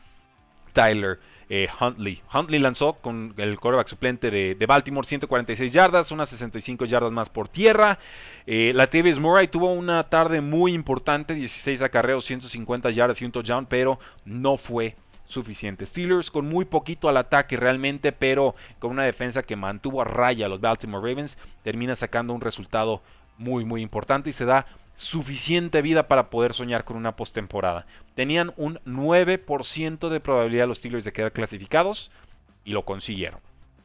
[0.73, 1.19] Tyler
[1.49, 2.21] eh, Huntley.
[2.33, 7.47] Huntley lanzó con el quarterback suplente de, Baltimore 146 yardas, unas 65 yardas más por
[7.47, 7.99] tierra.
[8.47, 13.31] Eh, la Tavis Murray tuvo una tarde muy importante, 16 acarreos, 150 yardas y un
[13.31, 15.85] touchdown, pero no fue suficiente.
[15.85, 20.45] Steelers con muy poquito al ataque realmente, pero con una defensa que mantuvo a raya
[20.45, 23.01] a los Baltimore Ravens, termina sacando un resultado
[23.37, 27.85] muy muy importante y se da suficiente vida para poder soñar con una postemporada.
[28.15, 32.11] Tenían un 9% de probabilidad los Steelers de quedar clasificados
[32.63, 33.39] y lo consiguieron.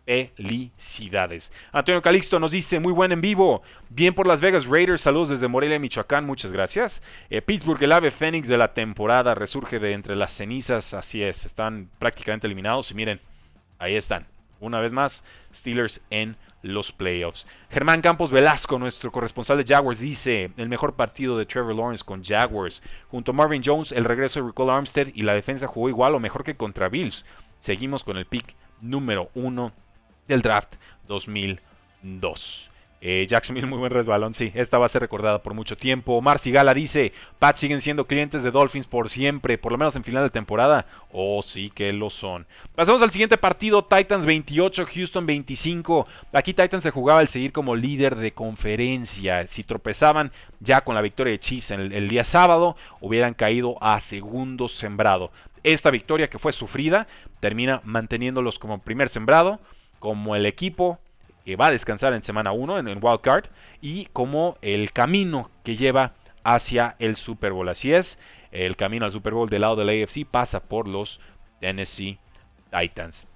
[0.09, 1.53] Felicidades.
[1.71, 3.61] Antonio Calixto nos dice, muy buen en vivo.
[3.90, 5.03] Bien por Las Vegas Raiders.
[5.03, 6.25] Saludos desde Morelia, Michoacán.
[6.25, 7.03] Muchas gracias.
[7.29, 10.94] Eh, Pittsburgh, el ave fénix de la temporada, resurge de entre las cenizas.
[10.94, 12.90] Así es, están prácticamente eliminados.
[12.90, 13.21] Y miren,
[13.79, 14.27] ahí están.
[14.61, 15.23] Una vez más,
[15.55, 17.47] Steelers en los playoffs.
[17.68, 22.25] Germán Campos Velasco, nuestro corresponsal de Jaguars, dice el mejor partido de Trevor Lawrence con
[22.25, 22.81] Jaguars.
[23.11, 26.18] Junto a Marvin Jones, el regreso de Recall Armstead y la defensa jugó igual o
[26.18, 27.27] mejor que contra Bills.
[27.61, 29.75] Seguimos con el pick número uno
[30.28, 30.74] del draft
[31.08, 32.68] 2002.
[33.00, 36.14] Eh, Jacksonville, muy buen resbalón, sí, esta va a ser recordada por mucho tiempo.
[36.14, 40.02] Omar Sigala dice, Pat siguen siendo clientes de Dolphins por siempre, por lo menos en
[40.02, 40.84] final de temporada.
[41.12, 42.46] Oh, sí que lo son.
[42.74, 46.08] Pasamos al siguiente partido, Titans 28, Houston 25.
[46.32, 49.46] Aquí Titans se jugaba el seguir como líder de conferencia.
[49.46, 54.68] Si tropezaban ya con la victoria de Chiefs el día sábado, hubieran caído a segundo
[54.68, 55.30] sembrado.
[55.62, 57.06] Esta victoria que fue sufrida
[57.40, 59.60] termina manteniéndolos como primer sembrado,
[59.98, 60.98] como el equipo
[61.44, 63.46] que va a descansar en semana 1 en el Wild Card
[63.80, 66.12] y como el camino que lleva
[66.44, 67.68] hacia el Super Bowl.
[67.68, 68.18] Así es,
[68.52, 71.20] el camino al Super Bowl del lado del AFC pasa por los
[71.61, 72.18] Tennessee
[72.70, 73.26] Titans.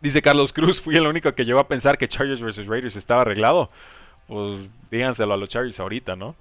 [0.00, 3.22] Dice Carlos Cruz, fui el único que llegó a pensar que Chargers vs Raiders estaba
[3.22, 3.70] arreglado.
[4.26, 6.34] Pues díganselo a los Chargers ahorita, ¿no?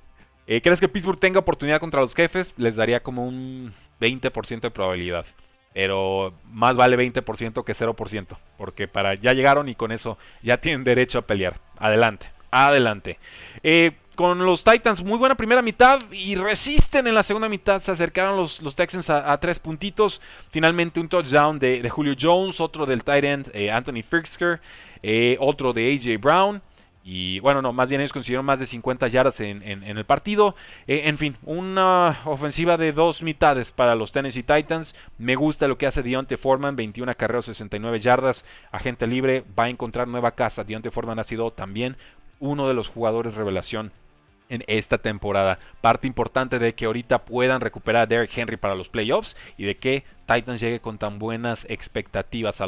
[0.48, 2.54] Eh, ¿Crees que Pittsburgh tenga oportunidad contra los jefes?
[2.58, 5.26] Les daría como un 20% de probabilidad.
[5.74, 10.84] Pero más vale 20% que 0%, porque para ya llegaron y con eso ya tienen
[10.84, 11.60] derecho a pelear.
[11.78, 13.18] Adelante, adelante.
[13.64, 17.82] Eh, con los Titans, muy buena primera mitad y resisten en la segunda mitad.
[17.82, 20.22] Se acercaron los, los Texans a, tres puntitos.
[20.52, 24.62] Finalmente un touchdown de, Julio Jones, otro del tight end eh, Anthony Frisker,
[25.02, 26.62] eh, otro de AJ Brown.
[27.04, 30.56] Y bueno, no, más bien ellos consiguieron más de 50 yardas en, el partido.
[30.88, 34.96] Eh, en fin, una ofensiva de dos mitades para los Tennessee Titans.
[35.18, 38.46] Me gusta lo que hace Deontay Foreman, 21 carreras, 69 yardas.
[38.72, 40.64] Agente libre, va a encontrar nueva casa.
[40.64, 41.98] Deontay Foreman ha sido también
[42.40, 43.92] uno de los jugadores revelación
[44.52, 45.58] en esta temporada.
[45.80, 49.78] Parte importante de que ahorita puedan recuperar a Derrick Henry para los playoffs y de
[49.78, 52.68] que Titans llegue con tan buenas expectativas a,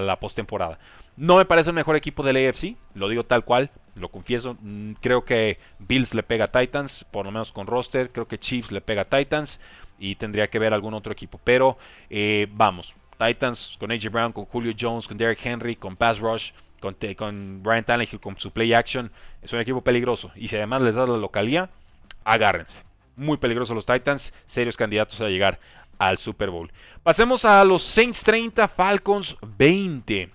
[0.00, 0.78] la postemporada.
[1.16, 4.56] No me parece el mejor equipo del AFC, lo digo tal cual, lo confieso.
[4.60, 8.10] Mm, creo que Bills le pega a Titans, por lo menos con roster.
[8.10, 9.60] Creo que Chiefs le pega a Titans
[10.00, 11.40] y tendría que ver algún otro equipo.
[11.44, 11.78] Pero
[12.10, 16.50] eh, vamos, Titans con AJ Brown, con Julio Jones, con Derrick Henry, con Pass Rush,
[16.84, 19.10] con, con Brian Tannehill, con su play action.
[19.42, 20.30] Es un equipo peligroso.
[20.36, 21.70] Y si además les da la localía,
[22.24, 22.82] agárrense.
[23.16, 25.58] Muy peligrosos los Titans, serios candidatos a llegar
[25.98, 26.70] al Super Bowl.
[27.02, 30.30] Pasemos a los Saints 30, Falcons 20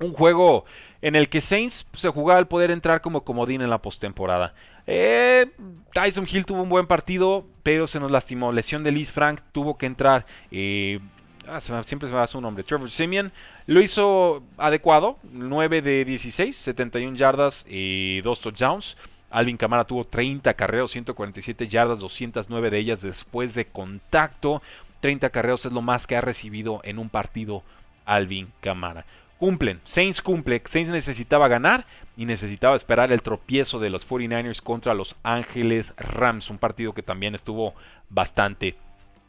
[0.00, 0.64] un juego
[1.02, 4.54] en el que Saints se jugaba al poder entrar como comodín en la postemporada.
[4.86, 5.50] Eh,
[5.92, 8.52] Tyson Hill tuvo un buen partido, pero se nos lastimó.
[8.52, 10.26] Lesión de Liz Frank, tuvo que entrar.
[10.50, 11.00] Eh,
[11.48, 12.64] ah, siempre se me va su nombre.
[12.64, 13.32] Trevor Simeon
[13.66, 18.96] lo hizo adecuado: 9 de 16, 71 yardas y 2 touchdowns.
[19.30, 24.62] Alvin Camara tuvo 30 carreos, 147 yardas, 209 de ellas después de contacto.
[25.00, 27.62] 30 carreos es lo más que ha recibido en un partido
[28.04, 29.04] Alvin Camara
[29.38, 29.80] cumplen.
[29.84, 30.62] Saints cumple.
[30.66, 36.50] Saints necesitaba ganar y necesitaba esperar el tropiezo de los 49ers contra los Ángeles Rams.
[36.50, 37.74] Un partido que también estuvo
[38.08, 38.76] bastante,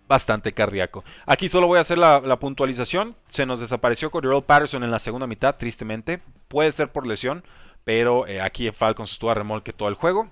[0.08, 1.04] bastante cardíaco.
[1.26, 3.16] Aquí solo voy a hacer la, puntualización.
[3.30, 6.22] Se nos desapareció Cordero Patterson en la segunda mitad, tristemente.
[6.48, 7.44] Puede ser por lesión,
[7.84, 10.30] pero eh, aquí Falcons estuvo a remolque todo el juego.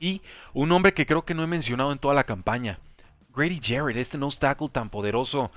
[0.00, 0.22] Y
[0.52, 2.78] un hombre que creo que no he mencionado en toda la campaña.
[3.34, 5.50] Grady Jarrett, este no tackle tan poderoso.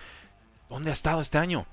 [0.69, 1.65] ¿Dónde ha estado este año?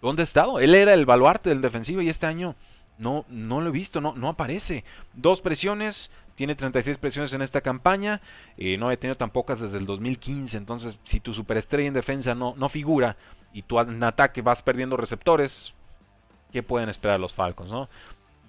[0.00, 0.60] ¿Dónde ha estado?
[0.60, 2.54] Él era el baluarte del defensivo y este año
[2.98, 4.84] no, no lo he visto, no, no aparece.
[5.14, 8.20] Dos presiones, tiene 36 presiones en esta campaña,
[8.56, 12.34] eh, no he tenido tan pocas desde el 2015, entonces si tu superestrella en defensa
[12.34, 13.16] no, no figura
[13.52, 15.74] y tú en ataque vas perdiendo receptores,
[16.52, 17.70] ¿qué pueden esperar los Falcons?
[17.70, 17.88] No?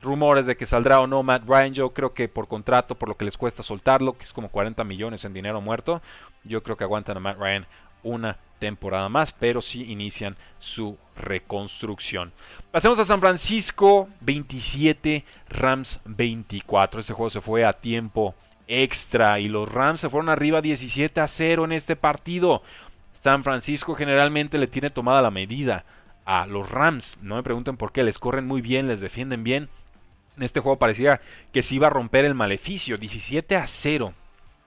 [0.02, 3.18] Rumores de que saldrá o no Matt Ryan, yo creo que por contrato, por lo
[3.18, 6.02] que les cuesta soltarlo, que es como 40 millones en dinero muerto,
[6.44, 7.66] yo creo que aguantan a Matt Ryan
[8.04, 12.32] una temporada más, pero sí inician su reconstrucción.
[12.72, 17.00] Pasemos a San Francisco 27, Rams 24.
[17.00, 18.36] Este juego se fue a tiempo
[18.68, 22.62] extra y los Rams se fueron arriba 17 a 0 en este partido.
[23.24, 25.84] San Francisco generalmente le tiene tomada la medida
[26.26, 27.18] a los Rams.
[27.22, 29.70] No me pregunten por qué, les corren muy bien, les defienden bien.
[30.38, 31.20] En este juego parecía
[31.52, 34.14] que se iba a romper el maleficio, 17 a 0.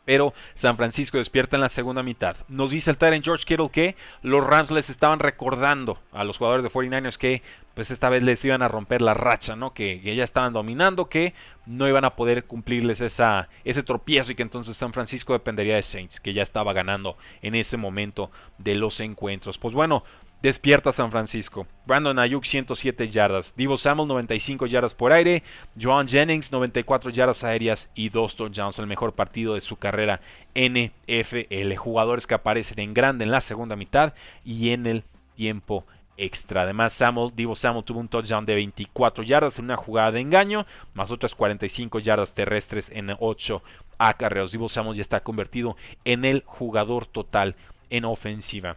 [0.05, 2.37] Pero San Francisco despierta en la segunda mitad.
[2.49, 6.65] Nos dice el Tyrant George Kittle que los Rams les estaban recordando a los jugadores
[6.65, 7.43] de 49ers que
[7.75, 9.73] pues esta vez les iban a romper la racha, ¿no?
[9.73, 11.35] Que, ya estaban dominando, que
[11.65, 15.83] no iban a poder cumplirles esa, ese tropiezo y que entonces San Francisco dependería de
[15.83, 19.59] Saints, que ya estaba ganando en ese momento de los encuentros.
[19.59, 20.05] Pues bueno,
[20.43, 21.69] Despierta San Francisco.
[21.87, 23.55] Brandon Ayuk 107 yardas.
[23.55, 25.45] Divo Samuel 95 yardas por aire.
[25.81, 28.81] Joan Jennings 94 yardas aéreas y dos touchdowns.
[28.81, 30.21] El mejor partido de su carrera
[30.57, 31.77] NFL.
[31.77, 35.05] Jugadores que aparecen en grande en la segunda mitad y en el
[35.37, 36.63] tiempo extra.
[36.63, 40.67] Además, Samuel, Divo Samuel tuvo un touchdown de 24 yardas en una jugada de engaño,
[40.93, 43.63] más otras 45 yardas terrestres en 8
[43.97, 44.51] acarreos.
[44.51, 47.55] Divo Samuel ya está convertido en el jugador total
[47.91, 48.77] en ofensiva.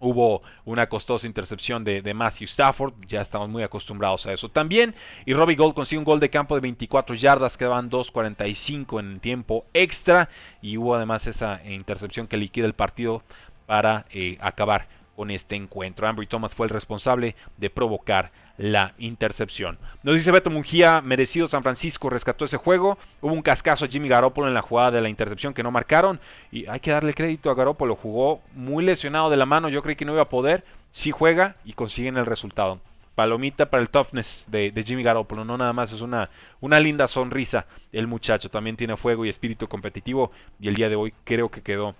[0.00, 4.94] Hubo una costosa intercepción de, Matthew Stafford, ya estamos muy acostumbrados a eso también.
[5.26, 9.66] Y Robbie Gold consigue un gol de campo de 24 yardas, quedaban 2.45 en tiempo
[9.74, 10.30] extra.
[10.62, 13.22] Y hubo además esa intercepción que liquida el partido
[13.66, 16.08] para eh, acabar con este encuentro.
[16.08, 19.78] Ambry Thomas fue el responsable de provocar la intercepción.
[20.02, 22.98] Nos dice Beto Mungía, merecido San Francisco, rescató ese juego.
[23.22, 26.20] Hubo un cascazo a Jimmy Garoppolo en la jugada de la intercepción que no marcaron.
[26.52, 29.96] Y hay que darle crédito a Garoppolo, jugó muy lesionado de la mano, yo creí
[29.96, 30.62] que no iba a poder.
[30.92, 32.80] Sí juega y consiguen el resultado.
[33.14, 36.28] Palomita para el toughness de, Jimmy Garoppolo, no nada más es una,
[36.60, 40.96] una linda sonrisa el muchacho, también tiene fuego y espíritu competitivo y el día de
[40.96, 41.94] hoy creo que quedó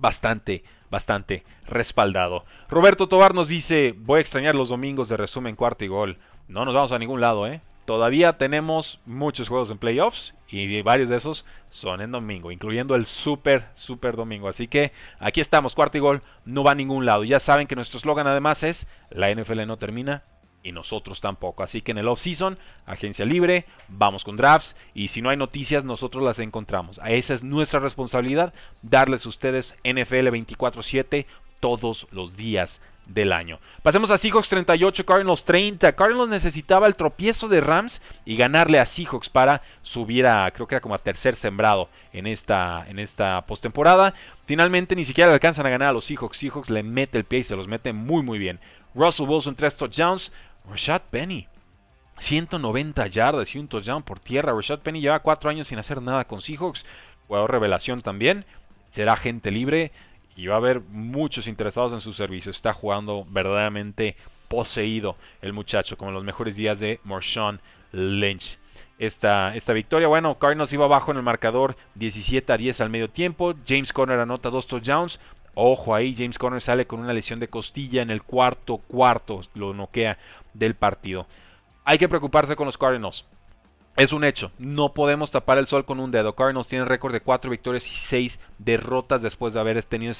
[0.00, 2.44] bastante, bastante respaldado.
[2.68, 6.18] Roberto Tobar nos dice, voy a extrañar los domingos de resumen cuarto y gol.
[6.46, 7.60] No nos vamos a ningún lado, ¿eh?
[7.86, 13.06] Todavía tenemos muchos juegos en playoffs y varios de esos son en domingo, incluyendo el
[13.06, 14.48] super, super domingo.
[14.48, 17.24] Así que aquí estamos, cuarto y gol, no va a ningún lado.
[17.24, 20.22] Ya saben que nuestro eslogan además es, la NFL no termina
[20.62, 21.62] y nosotros tampoco.
[21.62, 25.84] Así que en el off-season, agencia libre, vamos con drafts y si no hay noticias,
[25.84, 27.00] nosotros las encontramos.
[27.04, 31.26] Esa es nuestra responsabilidad, darles a ustedes NFL 24/7
[31.60, 33.58] todos los días del año.
[33.82, 35.92] Pasemos a Seahawks 38, Cardinals 30.
[35.92, 40.76] Cardinals necesitaba el tropiezo de Rams y ganarle a Seahawks para subir a, creo que
[40.76, 44.14] era como a tercer sembrado en esta, en esta postemporada.
[44.46, 46.38] Finalmente ni siquiera alcanzan a ganar a los Seahawks.
[46.38, 48.60] Seahawks le mete el pie y se los mete muy muy bien.
[48.94, 50.32] Russell Wilson 3 touchdowns.
[50.68, 51.48] Rashad Penny
[52.18, 54.52] 190 yardas y un touchdown por tierra.
[54.52, 56.84] Rashad Penny lleva 4 años sin hacer nada con Seahawks.
[57.26, 58.44] Jugador revelación también.
[58.90, 59.90] Será gente libre
[60.36, 62.50] y va a haber muchos interesados en su servicio.
[62.50, 64.16] Está jugando verdaderamente
[64.48, 67.60] poseído el muchacho, como en los mejores días de Marshawn
[67.92, 68.58] Lynch.
[68.98, 70.06] Esta, esta, victoria.
[70.06, 73.54] Bueno, Cardinals iba abajo en el marcador 17 a 10 al medio tiempo.
[73.66, 75.18] James Conner anota dos touchdowns.
[75.54, 79.74] Ojo ahí, James Conner sale con una lesión de costilla en el cuarto cuarto, lo
[79.74, 80.18] noquea
[80.54, 81.26] del partido.
[81.84, 83.26] Hay que preocuparse con los Cardinals.
[83.94, 86.34] Es un hecho, no podemos tapar el sol con un dedo.
[86.34, 90.14] Cardinals tiene récord de 4 victorias y 6 derrotas después de haber tenido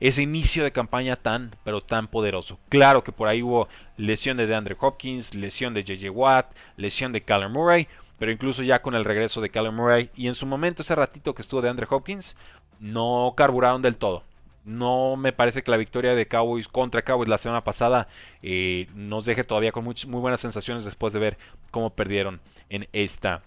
[0.00, 2.58] ese inicio de campaña tan, pero tan poderoso.
[2.68, 7.20] Claro que por ahí hubo lesión de DeAndre Hopkins, lesión de JJ Watt, lesión de
[7.20, 7.86] Callum Murray,
[8.18, 11.32] pero incluso ya con el regreso de Callum Murray y en su momento ese ratito
[11.32, 12.34] que estuvo de Andre Hopkins,
[12.80, 14.24] no carburaron del todo.
[14.64, 18.06] No me parece que la victoria de Cowboys contra Cowboys la semana pasada
[18.42, 21.38] eh, nos deje todavía con muy, muy, buenas sensaciones después de ver
[21.70, 23.42] cómo perdieron en esta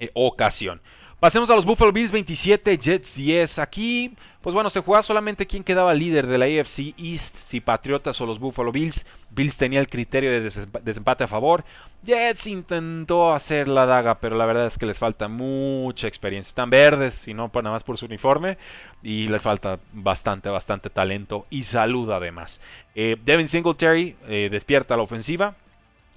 [0.00, 0.80] eh, ocasión.
[1.20, 3.58] Pasemos a los Buffalo Bills 27, Jets 10.
[3.58, 8.20] Aquí, pues bueno, se jugaba solamente quién quedaba líder de la AFC East, si Patriotas
[8.20, 9.04] o los Buffalo Bills.
[9.30, 10.48] Bills tenía el criterio de
[10.84, 11.64] desempate a favor.
[12.04, 16.50] Jets intentó hacer la daga, pero la verdad es que les falta mucha experiencia.
[16.50, 18.56] Están verdes, si no nada más por su uniforme,
[19.02, 22.60] y les falta bastante, bastante talento y salud además.
[22.94, 25.56] Eh, Devin Singletary eh, despierta la ofensiva.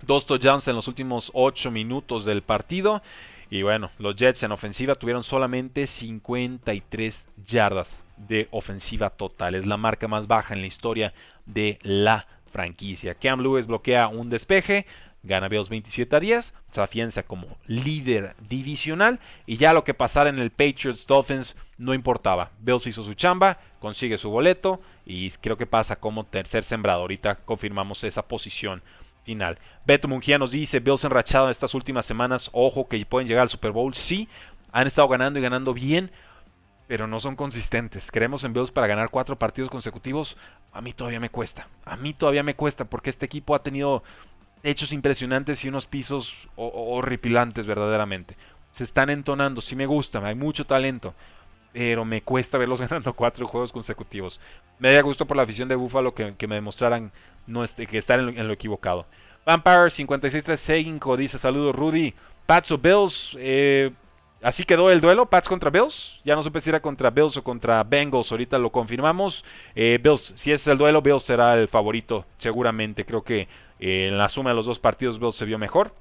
[0.04, 3.02] Dos touchdowns en los últimos 8 minutos del partido.
[3.52, 9.56] Y bueno, los Jets en ofensiva tuvieron solamente 53 yardas de ofensiva total.
[9.56, 11.14] Es la marca más baja en la historia
[11.46, 13.14] de la franquicia.
[13.14, 14.86] Cam Lewis bloquea un despeje,
[15.22, 20.30] gana Bills 27 a 10, se afianza como líder divisional y ya lo que pasara
[20.30, 22.52] en el Patriots Dolphins no importaba.
[22.62, 27.02] Bills hizo su chamba, consigue su boleto y creo que pasa como tercer sembrado.
[27.02, 28.82] Ahorita confirmamos esa posición
[29.24, 29.60] final.
[29.86, 33.50] Beto Mungía nos dice, Bills enrachado en estas últimas semanas, ojo que pueden llegar al
[33.50, 34.28] Super Bowl, sí,
[34.72, 36.12] han estado ganando y ganando bien,
[36.88, 38.12] pero no son consistentes.
[38.12, 40.38] Creemos en Bills para ganar cuatro partidos consecutivos,
[40.72, 44.04] a mí todavía me cuesta, a mí todavía me cuesta, porque este equipo ha tenido
[44.64, 48.36] hechos impresionantes y unos pisos horripilantes verdaderamente.
[48.72, 51.14] Se están entonando, sí me gusta, hay mucho talento,
[51.74, 54.40] pero me cuesta verlos ganando cuatro juegos consecutivos.
[54.80, 57.12] Me da gusto por la afición de Buffalo que, me demostraran
[57.48, 59.06] no este, que estar en lo, equivocado.
[59.46, 62.14] Vampire 5635 dice saludos Rudy.
[62.46, 63.38] Pats o Bills.
[63.40, 63.92] Eh,
[64.42, 66.20] así quedó el duelo, Pats contra Bills.
[66.24, 68.32] Ya no supe si era contra Bills o contra Bengals.
[68.32, 69.44] Ahorita lo confirmamos.
[69.76, 73.06] Eh, Bills, si es el duelo, Bills será el favorito seguramente.
[73.06, 73.48] Creo que
[73.80, 75.94] eh, en la suma de los dos partidos Bills se vio mejor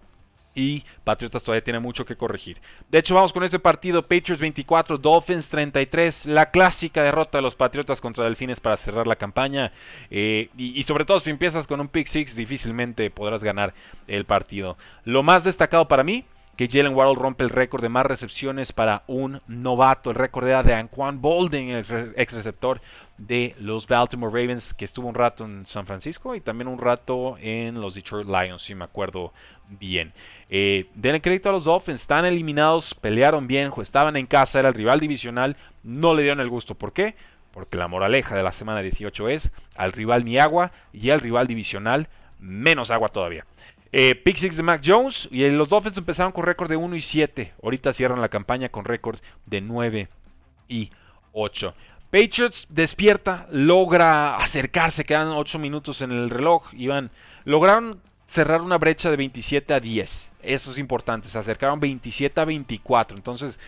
[0.55, 2.61] y Patriotas todavía tiene mucho que corregir.
[2.91, 7.55] De hecho, vamos con ese partido, Patriots 24, Dolphins 33, la clásica derrota de los
[7.55, 9.73] Patriotas contra Delfines para cerrar la campaña.
[10.11, 13.75] Eh, y, sobre todo si empiezas con un pick six, difícilmente podrás ganar
[14.07, 14.77] el partido.
[15.05, 16.25] Lo más destacado para mí,
[16.57, 20.11] que Jalen Waddle rompe el récord de más recepciones para un novato.
[20.11, 22.83] El récord era de Anquan Bolden, el ex receptor
[23.17, 27.39] de los Baltimore Ravens, que estuvo un rato en San Francisco y también un rato
[27.41, 29.33] en los Detroit Lions, si me acuerdo
[29.79, 30.13] bien.
[30.49, 34.75] Eh, denle crédito a los Dolphins, están eliminados, pelearon bien, estaban en casa, era el
[34.75, 36.75] rival divisional, no le dieron el gusto.
[36.75, 37.15] ¿Por qué?
[37.53, 41.47] Porque la moraleja de la semana 18 es al rival ni agua y al rival
[41.47, 43.45] divisional menos agua todavía.
[43.93, 47.01] Eh, pick 6 de Mac Jones y los Dolphins empezaron con récord de 1 y
[47.01, 47.55] 7.
[47.63, 50.09] Ahorita cierran la campaña con récord de 9
[50.69, 50.91] y
[51.33, 51.75] 8.
[52.11, 56.73] Patriots despierta, logra acercarse, quedan 8 minutos en el reloj.
[56.75, 57.11] Iban,
[57.45, 58.01] lograron
[58.31, 60.31] cerrar una brecha de 27 a 10.
[60.43, 63.17] Eso es importante, se acercaron 27 a 24.
[63.17, 63.59] Entonces,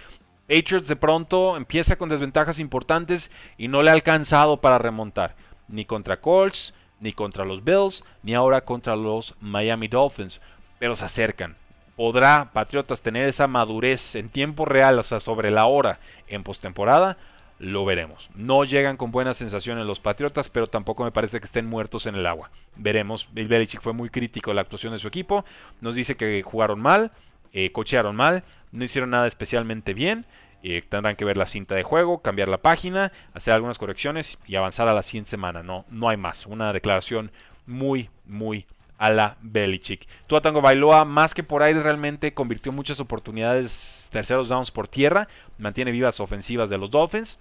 [0.48, 5.34] Patriots de pronto empieza con desventajas importantes y no le ha alcanzado para remontar.
[5.66, 10.40] Ni contra Colts, ni contra los Bills, ni ahora contra los Miami Dolphins.
[10.78, 11.56] Pero se acercan.
[11.96, 15.98] ¿Podrá Patriotas tener esa madurez en tiempo real, o sea, sobre la hora
[16.28, 17.16] en postemporada?
[17.62, 18.28] Lo veremos.
[18.34, 22.16] No llegan con buenas sensaciones los Patriotas, pero tampoco me parece que estén muertos en
[22.16, 22.50] el agua.
[22.74, 23.28] Veremos.
[23.32, 25.44] Bill Belichick fue muy crítico de la actuación de su equipo.
[25.80, 27.12] Nos dice que jugaron mal,
[27.52, 30.26] eh, cochearon mal, no hicieron nada especialmente bien.
[30.64, 34.56] Eh, tendrán que ver la cinta de juego, cambiar la página, hacer algunas correcciones y
[34.56, 35.62] avanzar a la siguiente semana.
[35.62, 36.46] No, no hay más.
[36.46, 37.30] Una declaración
[37.66, 38.66] muy, muy
[38.98, 40.08] a la Belichick.
[40.26, 45.90] Tuatango Bailoa, más que por ahí, realmente convirtió muchas oportunidades terceros downs por tierra, mantiene
[45.90, 47.38] vivas ofensivas de los Dolphins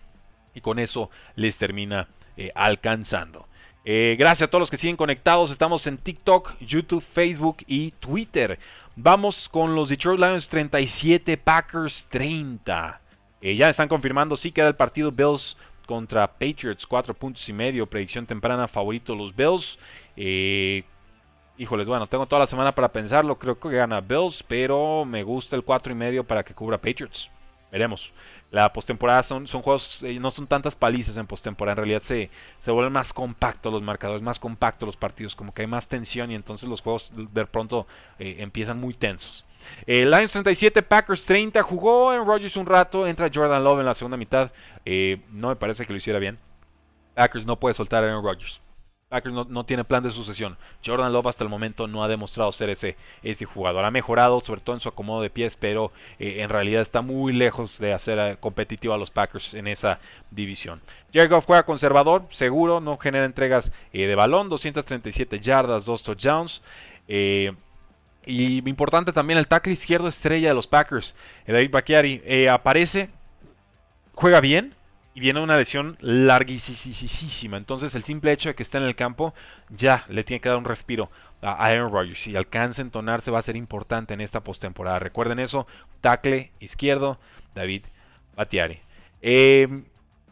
[0.53, 3.47] y con eso les termina eh, alcanzando.
[3.83, 5.51] Eh, gracias a todos los que siguen conectados.
[5.51, 8.59] Estamos en TikTok, YouTube, Facebook y Twitter.
[8.95, 13.01] Vamos con los Detroit Lions 37, Packers 30.
[13.41, 17.87] Eh, ya están confirmando, sí queda el partido Bills contra Patriots, 4 puntos y medio.
[17.87, 19.79] Predicción temprana, favorito los Bills.
[21.57, 23.37] híjoles, bueno, tengo toda la semana para pensarlo.
[23.39, 27.31] Creo que gana Bills, pero me gusta el 4 y medio para que cubra Patriots.
[27.71, 28.13] Veremos.
[28.51, 32.29] La postemporada son, son juegos, eh, no son tantas palizas en postemporada, en realidad se,
[32.59, 36.31] se vuelven más compactos los marcadores, más compactos los partidos, como que hay más tensión
[36.31, 37.87] y entonces los juegos de pronto
[38.19, 39.45] eh, empiezan muy tensos.
[39.85, 43.93] Eh, Lions 37, Packers 30, jugó en Rodgers un rato, entra Jordan Love en la
[43.93, 44.51] segunda mitad,
[45.31, 46.37] no me parece que lo hiciera bien.
[47.13, 48.59] Packers no puede soltar a Aaron Rodgers.
[49.11, 50.55] Packers no, tiene plan de sucesión.
[50.85, 53.83] Jordan Love hasta el momento no ha demostrado ser ese, ese jugador.
[53.83, 57.33] Ha mejorado, sobre todo en su acomodo de pies, pero eh, en realidad está muy
[57.33, 59.99] lejos de hacer eh, competitivo a los Packers en esa
[60.31, 60.79] división.
[61.13, 66.61] Jared juega conservador, seguro, no genera entregas eh, de balón, 237 yardas, 2 touchdowns.
[67.09, 67.49] y
[68.25, 73.09] importante también el tackle izquierdo estrella de los Packers, David Bacchiari, aparece,
[74.15, 74.73] juega bien,
[75.13, 77.57] y viene una lesión larguísima.
[77.57, 79.33] Entonces el simple hecho de que esté en el campo
[79.69, 81.09] ya le tiene que dar un respiro
[81.41, 82.21] a Aaron Rodgers.
[82.21, 84.99] Si alcanza a entonarse va a ser importante en esta postemporada.
[84.99, 85.67] Recuerden eso,
[85.99, 87.19] tackle izquierdo,
[87.55, 87.83] David
[88.35, 88.79] Batiari.
[89.21, 89.83] Eh,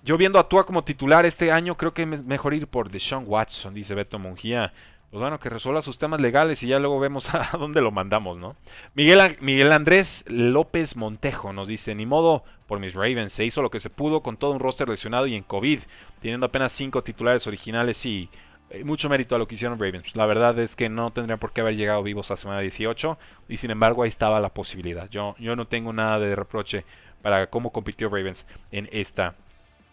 [0.04, 3.26] yo viendo a Tua como titular este año, creo que es mejor ir por Deshaun
[3.28, 4.72] Watson, dice Beto Mungía
[5.12, 8.38] pues bueno, que resuelva sus temas legales y ya luego vemos a dónde lo mandamos,
[8.38, 8.56] ¿no?
[8.94, 13.80] Miguel, Andrés López Montejo nos dice, ni modo por mis Ravens, se hizo lo que
[13.80, 15.80] se pudo con todo un roster lesionado y en COVID,
[16.20, 18.30] teniendo apenas cinco titulares originales y
[18.70, 20.16] eh, mucho mérito a lo que hicieron Ravens.
[20.16, 23.18] La verdad es que no tendrían por qué haber llegado vivos a semana 18
[23.48, 25.10] y sin embargo ahí estaba la posibilidad.
[25.10, 26.86] Yo, yo no tengo nada de reproche
[27.24, 29.34] para cómo compitió Ravens en esta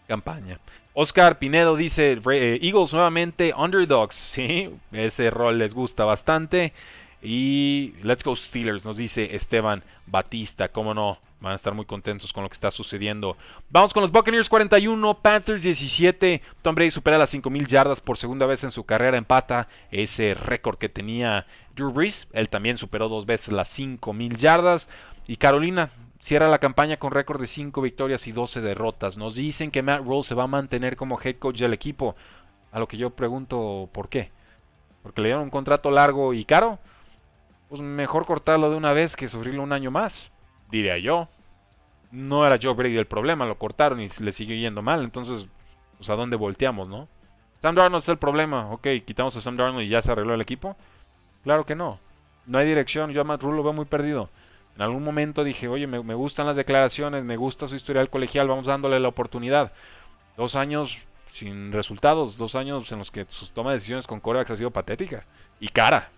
[0.07, 0.59] campaña.
[0.99, 6.73] Oscar Pinedo dice, eh, Eagles nuevamente underdogs, sí, ese rol les gusta bastante.
[7.21, 12.33] Y Let's Go Steelers, nos dice Esteban Batista, cómo no, van a estar muy contentos
[12.33, 13.37] con lo que está sucediendo.
[13.69, 16.41] Vamos con los Buccaneers 41, Panthers 17.
[16.63, 20.79] Tom Brady supera las 5000 yardas por segunda vez en su carrera, empata ese récord
[20.79, 22.27] que tenía Drew Brees.
[22.33, 24.89] Él también superó dos veces las 5000 yardas.
[25.27, 25.91] Y Carolina
[26.27, 29.17] Cierra la campaña con récord de 5 victorias y 12 derrotas.
[29.17, 32.17] Nos dicen que Matt Rule se va a mantener como head coach del equipo.
[32.73, 34.29] A lo que yo pregunto, ¿por qué?
[35.03, 36.79] ¿Porque le dieron un contrato largo y caro?
[37.69, 40.29] Pues mejor cortarlo de una vez que sufrirlo un año más,
[40.69, 41.29] diría yo.
[42.11, 45.05] no era Joe Brady el problema, lo cortaron y le siguió yendo mal.
[45.05, 45.47] Entonces,
[45.95, 47.07] pues a dónde volteamos, ¿no?
[47.61, 48.69] Sam Darnold es el problema.
[48.73, 50.75] Ok, quitamos a Sam Darnold y ya se arregló el equipo.
[51.43, 52.01] Claro que no.
[52.45, 53.11] No hay dirección.
[53.11, 54.29] Yo a Matt Rule lo veo muy perdido.
[54.77, 58.67] En algún momento dije, oye, me, gustan las declaraciones, me gusta su historial colegial, vamos
[58.67, 59.71] dándole la oportunidad.
[60.37, 60.99] Dos años
[61.31, 64.69] sin resultados, dos años en los que su toma de decisiones con corebacks ha sido
[64.69, 65.25] patética
[65.59, 66.11] y cara.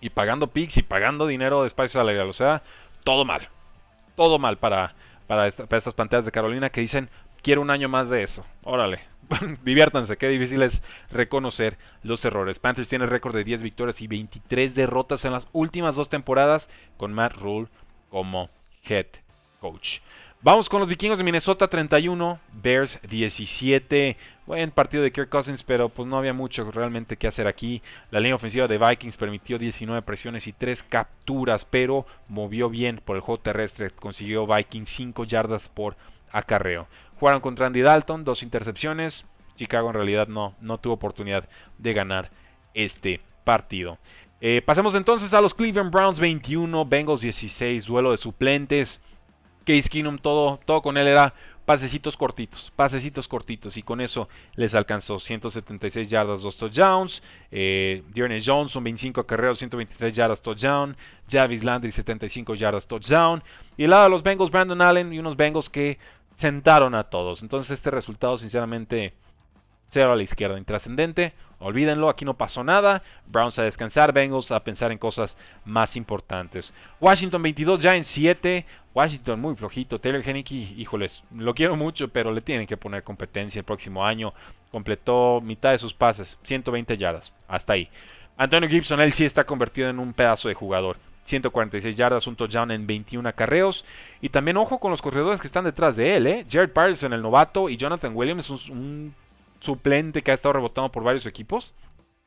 [0.00, 2.28] Y pagando picks y pagando dinero de espacio salarial.
[2.28, 2.62] O sea,
[3.04, 3.48] todo mal.
[4.16, 4.92] Todo mal para,
[5.28, 7.08] para, estas pantallas de Carolina que dicen,
[7.42, 8.44] quiero un año más de eso.
[8.64, 9.02] Órale,
[9.62, 10.82] diviértanse, qué difícil es
[11.12, 12.58] reconocer los errores.
[12.58, 17.14] Panthers tiene récord de 10 victorias y 23 derrotas en las últimas dos temporadas con
[17.14, 17.68] Matt Rule
[18.14, 18.48] como
[18.88, 19.06] head
[19.58, 19.98] coach.
[20.40, 24.16] Vamos con los vikingos de Minnesota 31, Bears 17.
[24.46, 27.82] Buen partido de Kirk Cousins, pero pues no había mucho realmente que hacer aquí.
[28.12, 33.16] La línea ofensiva de Vikings permitió 19 presiones y 3 capturas, pero movió bien por
[33.16, 33.90] el juego terrestre.
[33.90, 35.96] Consiguió Vikings 5 yardas por
[36.30, 36.86] acarreo.
[37.18, 39.24] Jugaron contra Andy Dalton, dos intercepciones.
[39.56, 41.48] Chicago en realidad no, no tuvo oportunidad
[41.78, 42.30] de ganar
[42.74, 43.98] este partido.
[44.40, 49.00] Eh, pasemos entonces a los Cleveland Browns 21, Bengals 16, duelo de suplentes.
[49.64, 54.74] Case Keenum, todo, todo con él era pasecitos cortitos, pasecitos cortitos y con eso les
[54.74, 57.22] alcanzó 176 yardas, 2 touchdowns.
[57.50, 58.02] Eh,
[58.44, 60.96] Johnson, 25 acarreos, 123 yardas, touchdown.
[61.28, 63.42] Javis Landry, 75 yardas, touchdown.
[63.76, 65.98] Y el lado de los Bengals, Brandon Allen y unos Bengals que
[66.34, 67.42] sentaron a todos.
[67.42, 69.14] Entonces este resultado, sinceramente,
[69.86, 71.32] cero a la izquierda, intrascendente.
[71.58, 73.02] Olvídenlo, aquí no pasó nada.
[73.26, 76.74] Browns a descansar, Bengals a pensar en cosas más importantes.
[77.00, 78.66] Washington 22, ya en 7.
[78.94, 79.98] Washington muy flojito.
[79.98, 84.32] Taylor Henneke, híjoles, lo quiero mucho, pero le tienen que poner competencia el próximo año.
[84.70, 87.88] Completó mitad de sus pases, 120 yardas, hasta ahí.
[88.36, 90.96] Antonio Gibson, él sí está convertido en un pedazo de jugador.
[91.24, 93.84] 146 yardas, un touchdown en 21 acarreos.
[94.20, 96.46] Y también ojo con los corredores que están detrás de él, ¿eh?
[96.50, 99.14] Jared Patterson, el novato, y Jonathan Williams, un
[99.64, 101.74] suplente que ha estado rebotando por varios equipos.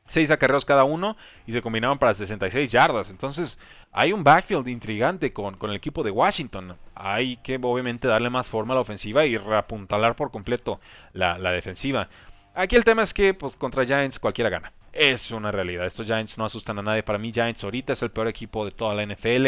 [0.08, 1.16] Seis acarreos cada uno
[1.46, 3.10] y se combinaron para 66 yardas.
[3.10, 3.58] Entonces
[3.92, 6.76] hay un backfield intrigante con, con, el equipo de Washington.
[6.94, 10.80] Hay que obviamente darle más forma a la ofensiva y reapuntalar por completo
[11.12, 12.08] la, defensiva.
[12.54, 14.72] Aquí el tema es que pues, contra Giants cualquiera gana.
[14.94, 15.86] Es una realidad.
[15.86, 17.02] Estos Giants no asustan a nadie.
[17.02, 19.46] Para mí Giants ahorita es el peor equipo de toda la NFL.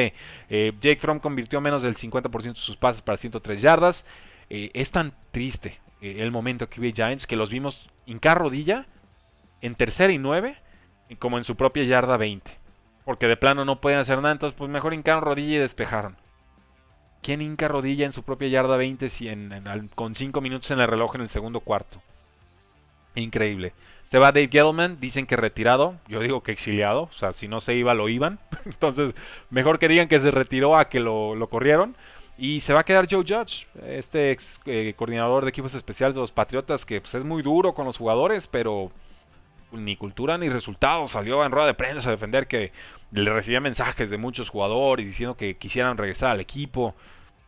[0.51, 4.07] Eh, Jake Fromm convirtió menos del 50% de sus pases para 103 yardas.
[4.51, 8.87] Eh, es tan triste eh, el momento que vi Giants, que los vimos hincar rodilla
[9.61, 10.57] en tercera y nueve,
[11.19, 12.51] como en su propia yarda 20.
[13.05, 16.17] Porque de plano no pueden hacer nada, entonces pues mejor hincaron rodilla y despejaron.
[17.23, 19.31] ¿Quién hinca rodilla en su propia yarda 20 si
[19.95, 22.01] con 5 minutos en el reloj en el segundo cuarto?
[23.15, 23.73] Increíble.
[24.05, 27.61] Se va Dave Gettleman, dicen que retirado, yo digo que exiliado, o sea, si no
[27.61, 28.39] se iba lo iban.
[28.65, 29.15] Entonces,
[29.51, 31.95] mejor que digan que se retiró a que lo, lo corrieron.
[32.43, 36.23] Y se va a quedar Joe Judge, este ex eh, coordinador de equipos especiales de
[36.23, 38.91] los Patriotas, que pues, es muy duro con los jugadores, pero
[39.73, 41.11] ni cultura ni resultados.
[41.11, 42.73] Salió en rueda de prensa a defender que
[43.13, 46.95] le recibía mensajes de muchos jugadores diciendo que quisieran regresar al equipo.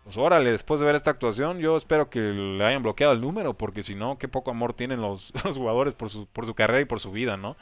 [0.04, 3.54] Pues órale, después de ver esta actuación, yo espero que le hayan bloqueado el número,
[3.54, 6.82] porque si no, qué poco amor tienen los, los jugadores por su, por su carrera
[6.82, 7.56] y por su vida, ¿no?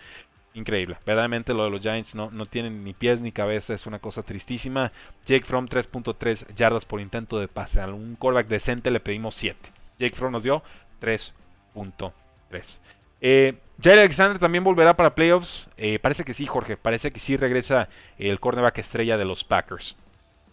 [0.55, 0.97] Increíble.
[1.07, 4.23] Verdaderamente lo de los Giants no, no tienen ni pies ni cabeza, es una cosa
[4.23, 4.93] tristísima.
[5.27, 7.81] Jake Fromm 3.3 yardas por intento de pase.
[7.81, 9.59] A un callback decente le pedimos 7.
[9.99, 10.63] Jake Fromm nos dio
[11.01, 12.79] 3.3.
[13.23, 15.69] Eh, Jair Alexander también volverá para playoffs.
[15.77, 16.77] Eh, parece que sí, Jorge.
[16.77, 17.89] Parece que sí regresa
[18.19, 19.97] el cornerback estrella de los Packers.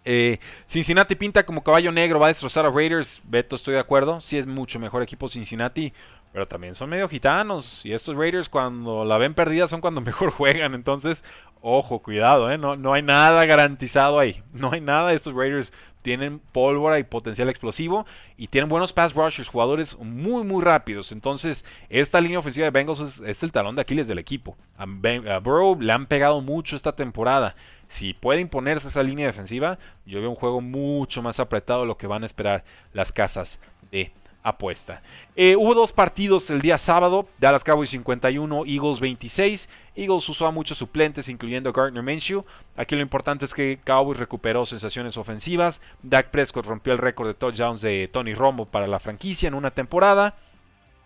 [0.09, 3.19] Eh, Cincinnati pinta como caballo negro, va a destrozar a Raiders.
[3.25, 4.21] Beto, estoy de acuerdo.
[4.21, 5.91] Sí es mucho mejor equipo Cincinnati.
[6.37, 7.83] Pero también son medio gitanos.
[7.83, 10.75] Y estos Raiders cuando la ven perdida son cuando mejor juegan.
[10.75, 11.23] Entonces,
[11.61, 12.59] ojo, cuidado, ¿eh?
[12.59, 14.43] No, no hay nada garantizado ahí.
[14.53, 15.13] No hay nada.
[15.13, 15.73] Estos Raiders
[16.03, 18.05] tienen pólvora y potencial explosivo.
[18.37, 21.11] Y tienen buenos pass rushers, jugadores muy, muy rápidos.
[21.11, 24.55] Entonces, esta línea ofensiva de Bengals es, el talón de Aquiles del equipo.
[24.77, 27.55] A, le han pegado mucho esta temporada.
[27.87, 31.97] Si puede imponerse esa línea defensiva, yo veo un juego mucho más apretado de lo
[31.97, 32.63] que van a esperar
[32.93, 33.59] las casas
[33.89, 34.11] de
[34.47, 35.01] apuesta.
[35.35, 39.67] Eh, hubo dos partidos el día sábado, Dallas Cowboys 51, Eagles 26.
[39.95, 42.45] Eagles usó a muchos suplentes, incluyendo Gardner Minshew.
[42.77, 45.81] Aquí lo importante es que Cowboys recuperó sensaciones ofensivas.
[46.01, 49.71] Dak Prescott rompió el récord de touchdowns de Tony Romo para la franquicia en una
[49.71, 50.35] temporada.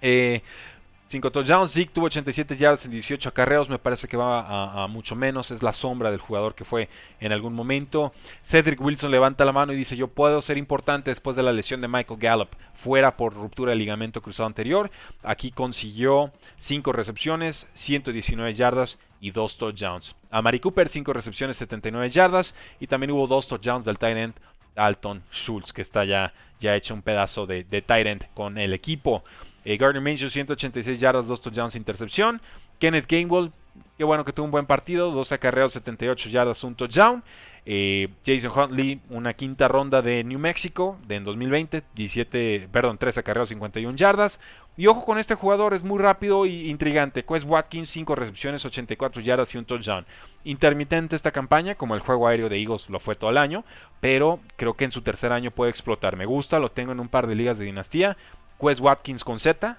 [0.01, 0.41] Eh,
[1.11, 1.73] 5 touchdowns.
[1.73, 3.69] Zeke tuvo 87 yardas en 18 acarreos.
[3.69, 5.51] Me parece que va a, mucho menos.
[5.51, 6.87] Es la sombra del jugador que fue
[7.19, 8.13] en algún momento.
[8.43, 11.81] Cedric Wilson levanta la mano y dice: Yo puedo ser importante después de la lesión
[11.81, 12.49] de Michael Gallup.
[12.75, 14.89] Fuera por ruptura del ligamento cruzado anterior.
[15.21, 20.15] Aquí consiguió 5 recepciones, 119 yardas y 2 touchdowns.
[20.29, 22.55] A Mari Cooper, 5 recepciones, 79 yardas.
[22.79, 24.35] Y también hubo 2 touchdowns del tight end
[24.75, 28.73] Dalton Schultz, que está ya, ya hecho un pedazo de, de tight end con el
[28.73, 29.25] equipo.
[29.63, 32.41] Eh, Gardner Minshew, 186 yardas, 2 touchdowns, intercepción.
[32.79, 33.51] Kenneth Gainwell,
[33.97, 37.23] qué bueno que tuvo un buen partido, 12 acarreos, 78 yardas, un touchdown.
[37.63, 43.19] Eh, Jason Huntley, una quinta ronda de New Mexico de en 2020, 17, perdón, 13
[43.19, 44.39] acarreos, 51 yardas.
[44.77, 47.23] Y ojo con este jugador, es muy rápido e intrigante.
[47.23, 50.07] Quest Watkins, 5 recepciones, 84 yardas y un touchdown.
[50.43, 53.63] Intermitente esta campaña, como el juego aéreo de Eagles lo fue todo el año,
[53.99, 56.15] pero creo que en su tercer año puede explotar.
[56.15, 58.17] Me gusta, lo tengo en un par de ligas de dinastía.
[58.61, 59.77] Quest Watkins con Z,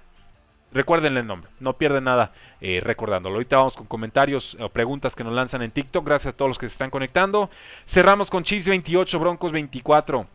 [0.72, 3.34] Recuérdenle el nombre, no pierden nada eh, recordándolo.
[3.34, 6.04] Ahorita vamos con comentarios o preguntas que nos lanzan en TikTok.
[6.04, 7.50] Gracias a todos los que se están conectando.
[7.86, 10.26] Cerramos con Chiefs 28, Broncos 24.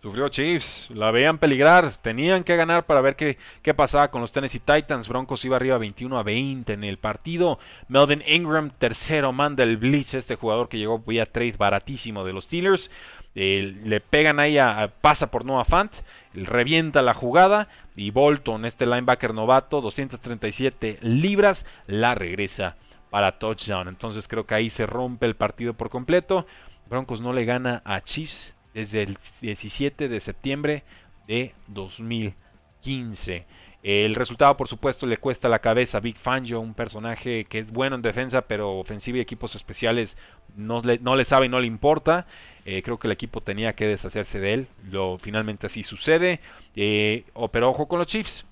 [0.00, 4.32] Sufrió Chiefs, la veían peligrar, tenían que ganar para ver qué, qué, pasaba con los
[4.32, 5.06] Tennessee Titans.
[5.08, 7.60] Broncos iba arriba 21 a 20 en el partido.
[7.86, 12.44] Melvin Ingram, tercero, manda el blitz, este jugador que llegó vía trade baratísimo de los
[12.44, 12.90] Steelers.
[13.36, 15.94] Eh, le pegan ahí, a, pasa por Noah Fant,
[16.34, 22.76] revienta la jugada y Bolton, este linebacker novato, 237 libras, la regresa
[23.10, 23.88] para touchdown.
[23.88, 26.46] Entonces creo que ahí se rompe el partido por completo.
[26.88, 30.84] Broncos no le gana a Chiefs desde el 17 de septiembre
[31.26, 33.46] de 2015.
[33.82, 37.72] El resultado, por supuesto, le cuesta la cabeza a Big Fangio, un personaje que es
[37.72, 40.16] bueno en defensa, pero ofensiva y equipos especiales
[40.54, 42.26] no le, no le sabe y no le importa.
[42.64, 44.68] Eh, creo que el equipo tenía que deshacerse de él.
[44.90, 46.40] Lo, finalmente así sucede.
[46.76, 48.46] Eh, pero ojo con los Chiefs.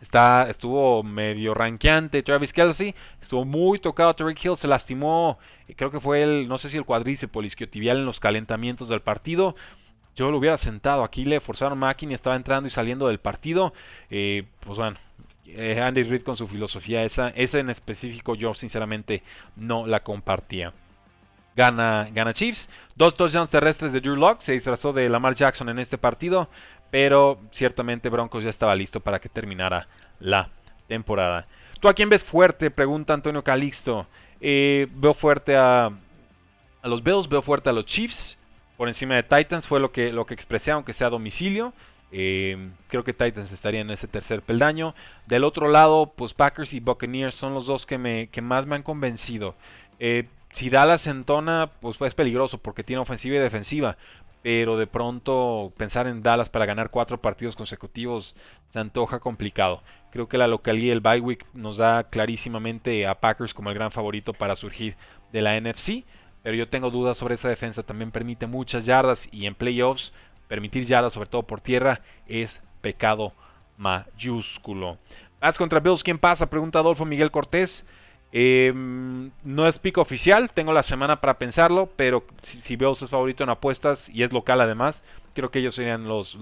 [0.00, 2.94] Está, estuvo medio ranqueante Travis Kelsey.
[3.20, 4.56] Estuvo muy tocado Tariq Hill.
[4.56, 5.38] Se lastimó.
[5.68, 9.00] Eh, creo que fue el, no sé si el cuadríceps isquiotibial en los calentamientos del
[9.00, 9.54] partido.
[10.16, 11.04] Yo lo hubiera sentado.
[11.04, 13.72] Aquí le forzaron máquina estaba entrando y saliendo del partido.
[14.08, 14.98] pues bueno,
[15.46, 19.22] Andy Reid con su filosofía, esa, esa en específico yo sinceramente
[19.56, 20.74] no la compartía
[21.56, 22.68] gana, gana Chiefs.
[22.94, 24.42] Dos touchdowns terrestres de Drew Locke.
[24.42, 26.48] Se disfrazó de Lamar Jackson en este partido.
[26.90, 29.88] Pero ciertamente Broncos ya estaba listo para que terminara
[30.20, 30.50] la
[30.88, 31.46] temporada.
[31.80, 32.70] ¿Tú a quién ves fuerte?
[32.70, 34.06] Pregunta Antonio Calixto.
[34.40, 38.38] Eh, veo fuerte a, a los Bills, veo fuerte a los Chiefs.
[38.76, 41.72] Por encima de Titans fue lo que, lo que expresé, aunque sea a domicilio.
[42.10, 44.94] Eh, creo que Titans estaría en ese tercer peldaño.
[45.26, 48.76] Del otro lado, pues Packers y Buccaneers son los dos que, me, que más me
[48.76, 49.54] han convencido.
[49.98, 53.96] Eh, si Dallas entona, pues es peligroso porque tiene ofensiva y defensiva.
[54.42, 58.34] Pero de pronto pensar en Dallas para ganar cuatro partidos consecutivos
[58.70, 59.82] se antoja complicado.
[60.10, 63.92] Creo que la localidad y el bye nos da clarísimamente a Packers como el gran
[63.92, 64.96] favorito para surgir
[65.32, 66.04] de la NFC.
[66.42, 67.84] Pero yo tengo dudas sobre esa defensa.
[67.84, 70.12] También permite muchas yardas y en playoffs
[70.48, 73.32] permitir yardas, sobre todo por tierra, es pecado
[73.78, 74.98] mayúsculo.
[75.38, 76.50] Paz contra Bills, ¿quién pasa?
[76.50, 77.86] Pregunta Adolfo Miguel Cortés.
[78.34, 83.10] Em, no es pico oficial, tengo la semana para pensarlo, pero si, si Bills es
[83.10, 85.04] favorito en apuestas y es local además,
[85.34, 86.38] creo que ellos serían los,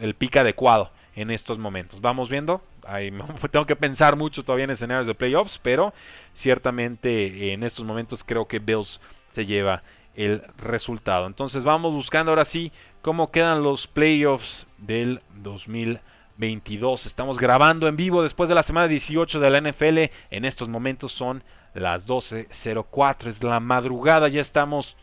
[0.00, 2.00] el pick adecuado en estos momentos.
[2.00, 2.62] Vamos viendo,
[3.50, 5.92] tengo que pensar mucho todavía en escenarios de playoffs, pero
[6.34, 9.00] ciertamente en estos momentos creo que Bills
[9.32, 9.82] se lleva
[10.14, 11.26] el resultado.
[11.26, 12.70] Entonces vamos buscando ahora sí
[13.02, 16.00] cómo quedan los playoffs del 2020.
[16.38, 17.06] 22.
[17.06, 19.98] Estamos grabando en vivo después de la semana 18 de la NFL.
[20.30, 21.42] En estos momentos son
[21.74, 23.26] las 12.04.
[23.26, 24.28] Es la madrugada.
[24.28, 24.96] Ya estamos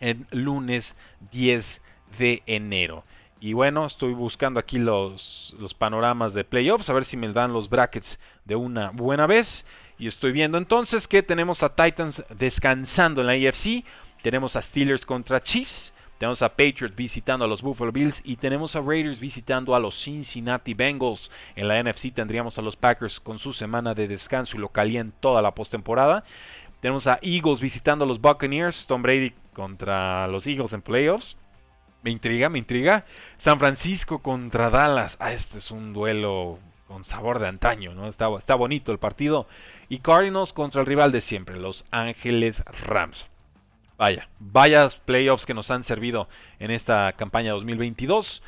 [0.00, 0.96] en lunes
[1.30, 1.80] 10
[2.18, 3.04] de enero.
[3.40, 6.90] Y bueno, estoy buscando aquí los, los panoramas de playoffs.
[6.90, 9.64] A ver si me dan los brackets de una buena vez.
[9.98, 13.84] Y estoy viendo entonces que tenemos a Titans descansando en la AFC.
[14.22, 15.92] Tenemos a Steelers contra Chiefs.
[16.20, 19.94] Tenemos a Patriots visitando a los Buffalo Bills y tenemos a Raiders visitando a los
[19.94, 21.30] Cincinnati Bengals.
[21.56, 25.12] En la NFC tendríamos a los Packers con su semana de descanso y lo en
[25.12, 26.22] toda la postemporada.
[26.80, 28.86] Tenemos a Eagles visitando a los Buccaneers.
[28.86, 31.38] Tom Brady contra los Eagles en playoffs.
[32.02, 33.06] Me intriga, me intriga.
[33.38, 35.16] San Francisco contra Dallas.
[35.20, 38.06] Ah, este es un duelo con sabor de antaño, ¿no?
[38.06, 39.46] Está, está bonito el partido.
[39.88, 43.29] Y Cardinals contra el rival de siempre, los Ángeles Rams.
[44.00, 46.26] Vaya, vayas playoffs que nos han servido
[46.58, 48.42] en esta campaña 2022.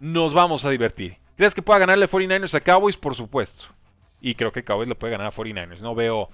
[0.00, 1.18] Nos vamos a divertir.
[1.36, 2.96] ¿Crees que pueda ganarle 49ers a Cowboys?
[2.96, 3.66] Por supuesto.
[4.20, 5.78] Y creo que Cowboys le puede ganar a 49ers.
[5.78, 6.28] No veo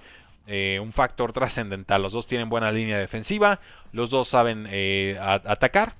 [0.47, 2.01] eh, un factor trascendental.
[2.01, 3.59] Los dos tienen buena línea defensiva.
[3.91, 5.93] Los dos saben eh, atacar.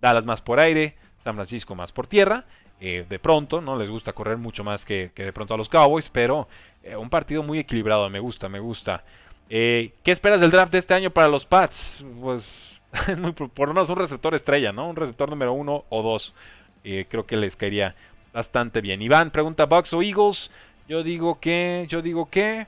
[0.00, 0.96] Dallas más por aire.
[1.18, 2.46] San Francisco más por tierra.
[2.80, 3.76] Eh, de pronto, ¿no?
[3.76, 6.10] Les gusta correr mucho más que, que de pronto a los Cowboys.
[6.10, 6.48] Pero
[6.98, 8.10] un partido muy equilibrado.
[8.10, 9.04] Me gusta, me gusta.
[9.50, 12.04] Eh, ¿Qué esperas del draft de este año para los Pats?
[12.20, 12.80] Pues
[13.54, 14.88] por lo menos un receptor estrella, ¿no?
[14.88, 16.34] Un receptor número uno o dos.
[16.84, 17.94] Eh, creo que les caería
[18.32, 19.02] bastante bien.
[19.02, 20.50] Iván pregunta Bucks o Eagles.
[20.88, 22.66] Yo digo que, yo digo que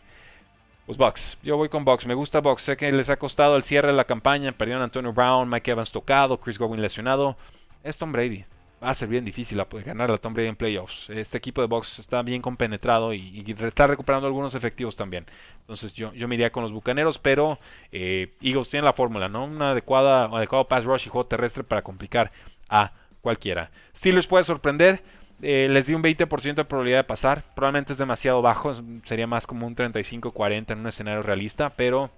[0.87, 3.63] Pues Bucks, yo voy con Bucks, me gusta Bucks, sé que les ha costado el
[3.63, 7.37] cierre de la campaña, perdieron a Antonio Brown, Mike Evans tocado, Chris Godwin lesionado,
[7.83, 8.45] es Tom Brady,
[8.85, 11.09] va a ser bien difícil ganar a Tom en playoffs.
[11.09, 15.27] Este equipo de Bucks está bien compenetrado y, está recuperando algunos efectivos también.
[15.61, 17.59] Entonces yo, yo me iría con los Bucaneros, pero
[17.93, 19.45] eh, Eagles tiene la fórmula, ¿no?
[19.65, 22.31] Adecuada, adecuado pass rush y juego terrestre para complicar
[22.69, 23.71] a cualquiera.
[23.97, 25.03] Steelers puede sorprender.
[25.43, 27.45] Eh, les di un 20% de probabilidad de pasar.
[27.55, 28.75] Probablemente es demasiado bajo.
[29.05, 31.71] Sería más como un 35-40 en un escenario realista.
[31.71, 32.11] Pero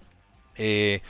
[0.57, 1.01] eh,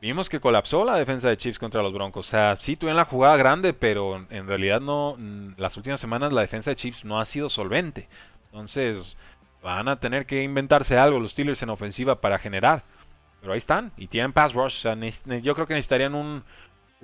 [0.00, 2.26] vimos que colapsó la defensa de Chiefs contra los Broncos.
[2.26, 5.16] O sea, sí tuvieron la jugada grande, pero en realidad no.
[5.56, 8.08] Las últimas semanas la defensa de Chiefs no ha sido solvente.
[8.46, 9.16] Entonces
[9.62, 12.84] van a tener que inventarse algo los Steelers en ofensiva para generar.
[13.40, 13.92] Pero ahí están.
[13.96, 14.86] Y tienen pass rush.
[14.86, 14.94] O sea,
[15.40, 16.44] yo creo que necesitarían un,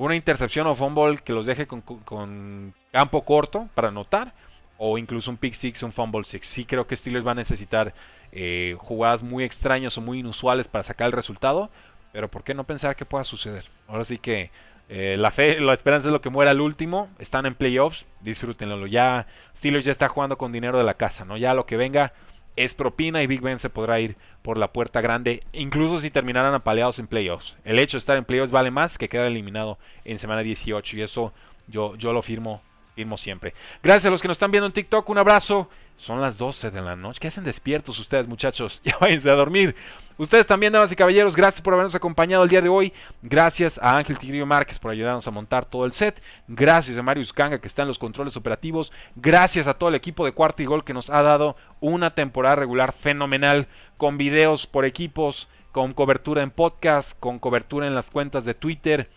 [0.00, 4.32] una intercepción o fumble que los deje con, campo corto para anotar,
[4.78, 6.46] o incluso un pick six, un fumble six.
[6.46, 7.92] Sí creo que Steelers va a necesitar
[8.32, 11.70] eh, jugadas muy extrañas o muy inusuales para sacar el resultado,
[12.12, 13.64] pero ¿por qué no pensar que pueda suceder?
[13.88, 14.50] Ahora sí que
[14.88, 17.08] eh, la fe, la esperanza es lo que muera al último.
[17.18, 18.86] Están en playoffs, disfrútenlo.
[18.86, 21.36] Ya Steelers ya está jugando con dinero de la casa, ¿no?
[21.36, 22.12] Ya lo que venga
[22.56, 26.54] es propina y Big Ben se podrá ir por la puerta grande, incluso si terminaran
[26.54, 27.56] apaleados en playoffs.
[27.64, 31.02] El hecho de estar en playoffs vale más que quedar eliminado en semana 18 y
[31.02, 31.32] eso
[31.68, 32.62] yo, yo lo firmo,
[33.82, 35.68] Gracias a los que nos están viendo en TikTok, un abrazo.
[35.96, 37.20] Son las 12 de la noche.
[37.20, 38.80] ¿Qué hacen despiertos ustedes, muchachos?
[38.84, 39.76] Ya váyanse a dormir.
[40.16, 42.92] Ustedes también, damas y caballeros, gracias por habernos acompañado el día de hoy.
[43.22, 46.22] Gracias a Ángel Tigrillo Márquez por ayudarnos a montar todo el set.
[46.48, 48.92] Gracias a Marius Kanga que está en los controles operativos.
[49.16, 52.56] Gracias a todo el equipo de Cuarto y Gol que nos ha dado una temporada
[52.56, 58.44] regular fenomenal con videos por equipos, con cobertura en podcast, con cobertura en las cuentas
[58.44, 59.08] de Twitter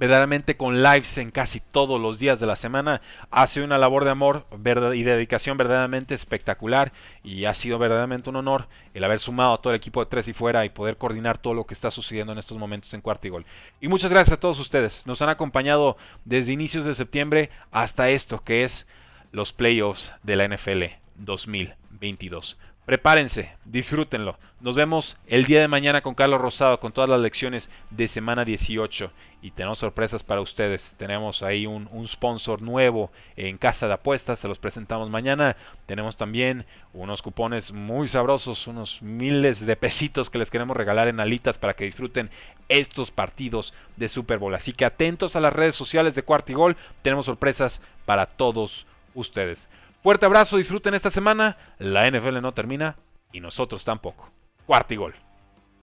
[0.00, 3.02] verdaderamente con lives en casi todos los días de la semana.
[3.30, 4.46] Hace una labor de amor
[4.94, 6.92] y dedicación verdaderamente espectacular
[7.22, 10.26] y ha sido verdaderamente un honor el haber sumado a todo el equipo de Tres
[10.26, 13.26] y Fuera y poder coordinar todo lo que está sucediendo en estos momentos en Cuarto
[13.26, 13.44] y Gol.
[13.82, 15.06] Y muchas gracias a todos ustedes.
[15.06, 18.86] Nos han acompañado desde inicios de septiembre hasta esto que es
[19.32, 20.84] los playoffs de la NFL
[21.16, 22.56] 2022.
[22.90, 24.36] Prepárense, disfrútenlo.
[24.60, 28.44] Nos vemos el día de mañana con Carlos Rosado con todas las lecciones de semana
[28.44, 29.12] 18
[29.42, 30.96] y tenemos sorpresas para ustedes.
[30.98, 35.56] Tenemos ahí un, sponsor nuevo en casa de apuestas, se los presentamos mañana.
[35.86, 41.20] Tenemos también unos cupones muy sabrosos, unos miles de pesitos que les queremos regalar en
[41.20, 42.28] alitas para que disfruten
[42.68, 44.56] estos partidos de Super Bowl.
[44.56, 48.84] Así que atentos a las redes sociales de Cuartigol, tenemos sorpresas para todos
[49.14, 49.68] ustedes.
[50.02, 51.56] Fuerte abrazo, disfruten esta semana.
[51.78, 52.96] La NFL no termina
[53.32, 54.30] y nosotros tampoco.
[54.66, 55.14] Cuarto y gol.